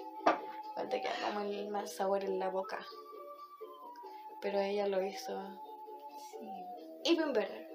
Falta 0.75 1.01
que 1.01 1.09
como 1.25 1.41
el 1.41 1.69
mal 1.69 1.89
sabor 1.89 2.25
en 2.25 2.39
la 2.39 2.49
boca. 2.49 2.79
Pero 4.41 4.59
ella 4.61 4.87
lo 4.87 5.03
hizo. 5.03 5.39
Sí. 6.31 6.49
Even 7.05 7.33
better. 7.33 7.69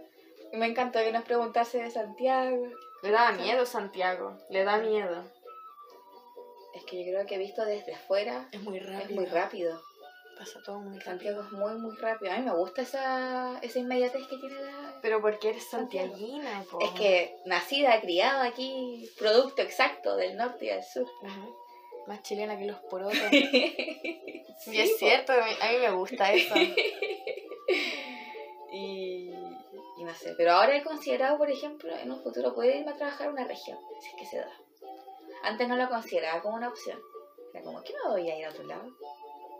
Y 0.52 0.58
me 0.58 0.68
encantó 0.68 1.00
que 1.00 1.12
nos 1.12 1.24
preguntase 1.26 1.82
de 1.84 1.92
Santiago. 1.92 2.68
Le 3.04 3.12
da 3.12 3.32
miedo 3.34 3.66
Santiago. 3.66 4.38
Le 4.50 4.64
da 4.64 4.78
miedo. 4.78 5.24
Que 6.86 7.04
yo 7.06 7.12
creo 7.12 7.26
que 7.26 7.38
visto 7.38 7.64
desde 7.66 7.94
afuera 7.96 8.48
Es 8.52 8.62
muy 8.62 8.80
rápido. 8.80 9.02
es 9.04 9.12
muy 9.12 9.26
rápido. 9.26 9.82
Pasa 10.38 10.60
todo 10.66 10.80
muy 10.80 11.00
rápido. 11.00 11.12
Santiago 11.12 11.42
es 11.44 11.52
muy, 11.52 11.74
muy 11.76 11.96
rápido. 11.98 12.32
A 12.32 12.38
mí 12.38 12.44
me 12.44 12.54
gusta 12.54 12.82
esa, 12.82 13.58
esa 13.62 13.80
inmediatez 13.80 14.28
que 14.28 14.38
tiene 14.38 14.60
la... 14.62 15.00
Pero 15.02 15.22
porque 15.22 15.50
eres 15.50 15.64
Santiago. 15.66 16.10
santiaguina, 16.10 16.66
po. 16.70 16.80
Es 16.82 16.92
que 16.92 17.38
nacida, 17.46 18.00
criada 18.02 18.44
aquí, 18.44 19.10
producto 19.18 19.62
exacto 19.62 20.16
del 20.18 20.36
norte 20.36 20.66
y 20.66 20.68
del 20.70 20.84
sur. 20.84 21.08
Más 22.08 22.22
chilena 22.22 22.58
que 22.58 22.66
los 22.66 22.80
porotos. 22.82 23.18
Sí, 24.58 24.72
y 24.72 24.80
es 24.80 24.92
po. 24.92 24.98
cierto, 25.00 25.34
a 25.34 25.36
mí, 25.46 25.52
a 25.62 25.72
mí 25.72 25.78
me 25.80 25.92
gusta 25.92 26.32
eso. 26.34 26.56
y, 28.72 29.30
y 29.98 30.04
no 30.04 30.14
sé, 30.14 30.34
pero 30.38 30.54
ahora 30.54 30.76
he 30.78 30.84
considerado, 30.84 31.38
por 31.38 31.50
ejemplo, 31.52 31.94
en 31.98 32.12
un 32.12 32.22
futuro 32.22 32.54
poder 32.56 32.78
irme 32.78 32.92
a 32.92 32.96
trabajar 32.96 33.28
a 33.28 33.32
una 33.32 33.44
región, 33.46 33.78
si 34.02 34.08
es 34.10 34.14
que 34.16 34.26
se 34.26 34.38
da. 34.38 34.50
Antes 35.46 35.68
no 35.68 35.76
lo 35.76 35.88
consideraba 35.90 36.42
como 36.42 36.56
una 36.56 36.70
opción. 36.70 37.00
Era 37.54 37.64
como, 37.64 37.84
¿qué 37.84 37.94
me 37.94 38.10
voy 38.10 38.30
a 38.30 38.38
ir 38.38 38.46
a 38.46 38.50
otro 38.50 38.64
lado? 38.64 38.84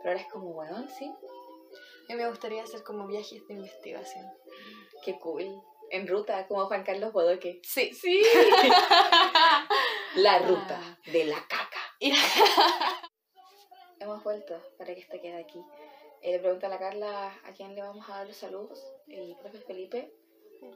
Pero 0.02 0.10
ahora 0.10 0.20
es 0.20 0.26
como, 0.32 0.52
bueno, 0.52 0.84
sí, 0.88 1.06
A 1.06 2.12
mí 2.12 2.16
me 2.16 2.28
gustaría 2.28 2.62
hacer 2.64 2.82
como 2.82 3.06
viajes 3.06 3.46
de 3.46 3.54
investigación. 3.54 4.26
qué 5.04 5.18
cool. 5.20 5.62
En 5.90 6.08
ruta, 6.08 6.48
como 6.48 6.66
Juan 6.66 6.82
Carlos 6.82 7.12
Bodoque. 7.12 7.60
Sí. 7.62 7.94
Sí. 7.94 8.20
La 10.16 10.40
ruta 10.40 10.98
de 11.06 11.24
la 11.24 11.36
caca. 11.46 11.78
Hemos 14.00 14.24
vuelto 14.24 14.60
para 14.78 14.92
que 14.92 15.00
esto 15.00 15.16
quede 15.22 15.38
aquí. 15.38 15.60
Eh, 16.22 16.32
le 16.32 16.38
pregunto 16.40 16.66
a 16.66 16.70
la 16.70 16.78
Carla 16.78 17.32
a 17.44 17.52
quién 17.52 17.74
le 17.74 17.82
vamos 17.82 18.08
a 18.08 18.16
dar 18.16 18.26
los 18.26 18.36
saludos. 18.36 18.82
El 19.06 19.36
profe 19.36 19.58
Felipe. 19.60 20.12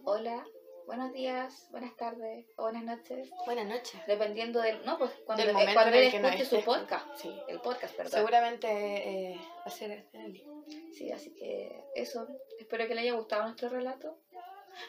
Hola, 0.05 0.47
buenos 0.91 1.13
días, 1.13 1.69
buenas 1.71 1.97
tardes 1.97 2.47
o 2.57 2.63
buenas 2.63 2.83
noches. 2.83 3.31
Buenas 3.47 3.67
noches. 3.67 3.95
Dependiendo 4.09 4.61
del. 4.61 4.85
No, 4.85 4.99
pues 4.99 5.13
cuando, 5.25 5.45
Del 5.45 5.53
momento 5.53 5.75
cuando 5.75 5.93
en 5.93 5.99
él 5.99 6.05
el 6.07 6.11
que 6.11 6.19
nos 6.19 6.33
escuche 6.33 6.57
su 6.59 6.65
podcast. 6.65 7.07
Sí. 7.15 7.33
El 7.47 7.61
podcast, 7.61 7.95
perdón. 7.95 8.13
Seguramente 8.13 8.69
eh, 8.69 9.41
va 9.61 9.67
a 9.67 9.71
ser 9.71 10.09
en 10.13 10.21
el 10.21 10.33
día. 10.33 10.47
Sí, 10.93 11.13
así 11.13 11.33
que 11.33 11.85
eso. 11.95 12.27
Espero 12.59 12.89
que 12.89 12.97
le 12.97 13.03
haya 13.03 13.13
gustado 13.13 13.45
nuestro 13.45 13.69
relato. 13.69 14.19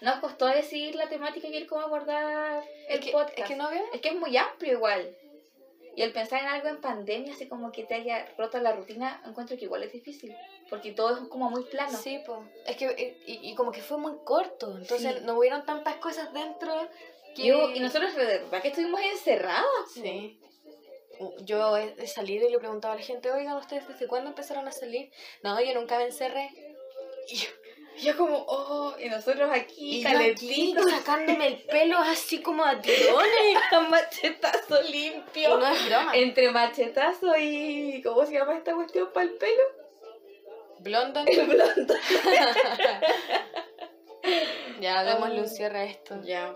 Nos 0.02 0.16
costó 0.16 0.48
decidir 0.48 0.96
la 0.96 1.08
temática 1.08 1.48
y 1.48 1.56
el 1.56 1.68
cómo 1.68 1.84
abordar 1.84 2.64
el 2.88 3.00
es 3.00 3.06
que, 3.06 3.12
podcast. 3.12 3.38
Es 3.38 3.46
que 3.46 3.56
no 3.56 3.70
veo. 3.70 3.84
Es 3.94 4.02
que 4.02 4.10
es 4.10 4.16
muy 4.16 4.36
amplio 4.36 4.74
igual. 4.74 5.16
Y 5.96 6.04
el 6.04 6.14
pensar 6.14 6.42
en 6.42 6.48
algo 6.48 6.70
en 6.70 6.80
pandemia, 6.80 7.34
así 7.34 7.48
como 7.48 7.72
que 7.72 7.84
te 7.84 7.96
haya 7.96 8.26
roto 8.38 8.60
la 8.60 8.72
rutina, 8.74 9.22
encuentro 9.26 9.58
que 9.58 9.66
igual 9.66 9.84
es 9.84 9.92
difícil. 9.92 10.34
Porque 10.70 10.94
todo 10.94 11.18
es 11.18 11.28
como 11.28 11.50
muy 11.50 11.64
plano. 11.66 11.98
Sí, 11.98 12.22
pues. 12.26 12.40
Es 12.66 12.78
que. 12.78 12.86
eh, 12.86 13.18
Y, 13.26 13.52
y 13.52 13.56
como 13.56 13.72
que 13.74 13.82
fue 13.82 13.98
muy 13.98 14.14
corto. 14.24 14.78
Entonces 14.78 15.16
Sí. 15.16 15.22
no 15.26 15.38
hubieron 15.38 15.66
tantas 15.66 15.96
cosas 15.98 16.32
dentro. 16.34 16.74
Que... 17.36 17.44
Yo- 17.48 17.72
y 17.72 17.80
nosotros, 17.82 18.16
verdad 18.16 18.62
que 18.62 18.70
estuvimos 18.70 19.02
encerradas. 19.02 19.66
Sí. 19.94 20.40
Yo 21.44 21.78
he, 21.78 21.94
he 22.00 22.08
salido 22.08 22.48
y 22.48 22.52
le 22.52 22.58
preguntaba 22.58 22.94
a 22.96 22.98
la 22.98 23.04
gente, 23.04 23.30
oigan, 23.32 23.56
¿ustedes 23.58 23.88
desde 23.88 24.08
cuándo 24.08 24.30
empezaron 24.30 24.68
a 24.68 24.72
salir? 24.72 25.12
No, 25.44 25.60
yo 25.62 25.74
nunca 25.74 25.98
me 25.98 26.06
encerré. 26.06 26.50
Y 27.28 27.36
yo, 27.36 27.50
yo 28.00 28.18
como, 28.18 28.38
oh, 28.48 28.96
y 29.00 29.10
nosotros 29.10 29.50
aquí, 29.52 30.02
calentitos, 30.02 30.90
sacándome 30.90 31.48
el 31.48 31.58
pelo 31.64 31.98
así 31.98 32.42
como 32.42 32.64
a 32.64 32.80
tirones. 32.80 33.58
machetazo 33.90 34.82
Y 34.84 34.92
limpio. 34.92 35.58
no 35.58 35.68
es 35.68 35.86
broma. 35.88 36.16
Entre 36.16 36.52
machetazo 36.52 37.38
y, 37.38 38.02
¿cómo 38.02 38.26
se 38.26 38.34
llama 38.34 38.58
esta 38.58 38.74
cuestión 38.74 39.12
para 39.14 39.26
el 39.26 39.34
pelo? 39.34 39.64
Blondon. 40.80 41.28
El 41.32 41.48
blondo. 41.48 41.94
ya, 44.82 45.04
démosle 45.04 45.42
un 45.42 45.50
cierre 45.50 45.80
a 45.80 45.84
esto. 45.84 46.22
Ya. 46.24 46.56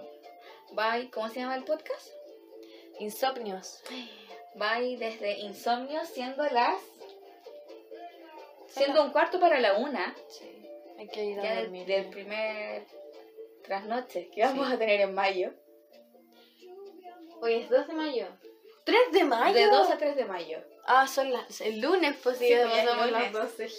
Bye, 0.71 1.11
¿cómo 1.11 1.29
se 1.29 1.41
llama 1.41 1.55
el 1.55 1.63
podcast? 1.63 2.09
Insomnios. 2.99 3.83
Bye 4.55 4.97
desde 4.97 5.39
Insomnio, 5.39 6.03
siendo 6.05 6.43
las... 6.45 6.77
Siendo 8.67 9.03
un 9.03 9.11
cuarto 9.11 9.39
para 9.39 9.59
la 9.59 9.75
una, 9.75 10.15
Sí. 10.27 10.54
Hay 10.97 11.07
que 11.07 11.25
ir 11.25 11.39
a 11.39 11.43
ya 11.43 11.55
del, 11.55 11.63
dormir. 11.65 11.87
del 11.87 12.05
primer 12.09 12.85
trasnoche 13.63 14.29
que 14.29 14.41
vamos 14.41 14.71
a 14.71 14.77
tener 14.77 15.01
en 15.01 15.13
mayo. 15.13 15.53
Hoy 17.41 17.55
es 17.55 17.69
2 17.69 17.87
de 17.87 17.93
mayo. 17.93 18.27
¿3 18.85 19.11
de 19.11 19.23
mayo? 19.23 19.53
De 19.53 19.65
2 19.67 19.89
a 19.89 19.97
3 19.97 20.15
de 20.15 20.25
mayo. 20.25 20.59
Ah, 20.85 21.07
son 21.07 21.33
las... 21.33 21.61
El 21.61 21.81
lunes, 21.81 22.15
pues 22.23 22.37
sí, 22.37 22.49
pasamos 22.53 23.11
las 23.11 23.31
12. 23.31 23.69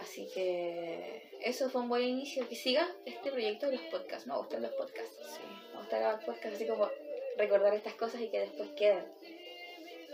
Así 0.00 0.28
que 0.34 1.30
eso 1.42 1.68
fue 1.70 1.82
un 1.82 1.88
buen 1.88 2.02
inicio. 2.02 2.48
Que 2.48 2.56
siga 2.56 2.88
este 3.04 3.30
proyecto 3.30 3.66
de 3.66 3.72
los 3.72 3.82
podcasts. 3.82 4.26
Me 4.26 4.36
gustan 4.36 4.62
los 4.62 4.72
podcasts. 4.72 5.16
Sí. 5.36 5.42
Me 5.72 5.78
gusta 5.78 5.98
grabar 5.98 6.24
podcasts 6.24 6.56
así 6.56 6.66
como 6.66 6.88
recordar 7.36 7.74
estas 7.74 7.94
cosas 7.94 8.20
y 8.20 8.28
que 8.30 8.40
después 8.40 8.70
queden. 8.70 9.04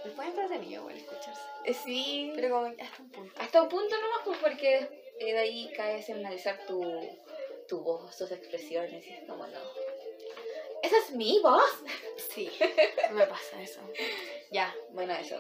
Después 0.05 0.29
entretenido 0.29 0.83
igual 0.83 0.97
escucharse. 0.97 1.41
Eh, 1.65 1.75
Sí. 1.75 2.33
Pero 2.35 2.51
como 2.51 2.67
hasta 2.67 3.03
un 3.03 3.11
punto. 3.11 3.41
Hasta 3.41 3.63
un 3.63 3.69
punto 3.69 3.97
nomás, 4.01 4.21
pues 4.25 4.39
porque 4.39 5.04
eh, 5.19 5.33
de 5.33 5.39
ahí 5.39 5.73
caes 5.77 6.09
en 6.09 6.19
analizar 6.19 6.65
tu, 6.67 6.83
tu 7.69 7.81
voz, 7.83 8.17
tus 8.17 8.31
expresiones 8.33 9.07
y 9.07 9.11
es 9.15 9.21
como 9.29 9.47
no. 9.47 9.61
Esa 10.83 10.99
es 10.99 11.11
mi 11.13 11.41
voz. 11.41 11.65
Sí, 12.35 12.51
me 13.13 13.27
pasa 13.29 13.63
eso. 13.63 13.81
Ya, 14.51 14.75
Bueno, 14.91 15.13
eso. 15.15 15.39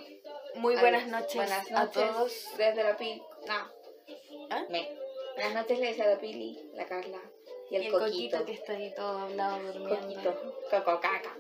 muy 0.55 0.77
buenas 0.77 1.09
noches, 1.09 1.35
Buenas 1.35 1.71
a 1.73 1.85
noches 1.87 1.93
todos. 2.13 2.47
Desde 2.57 2.85
la 2.85 2.97
Pili. 2.97 3.21
No. 3.49 3.71
¿Ah? 4.51 4.65
Me. 4.71 4.97
Buenas 5.35 5.55
noches 5.55 5.81
le 5.81 5.87
decía 5.89 6.05
a 6.05 6.09
la 6.11 6.19
Pili, 6.21 6.71
la 6.75 6.87
Carla 6.87 7.21
y 7.69 7.75
el, 7.77 7.83
Y 7.83 7.87
el 7.87 7.93
coquito. 7.93 8.11
coquito 8.39 8.45
que 8.45 8.53
está 8.53 8.73
ahí 8.75 8.95
todo 8.95 9.19
hablado 9.19 9.73
durmiendo. 9.73 9.97
Coquito. 10.35 10.61
Coco 10.71 11.01
caca. 11.01 11.37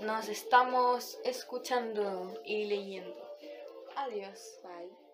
Nos 0.00 0.28
estamos 0.28 1.18
escuchando 1.24 2.40
y 2.44 2.66
leyendo. 2.66 3.16
Adiós. 3.96 4.60
Bye. 4.62 5.09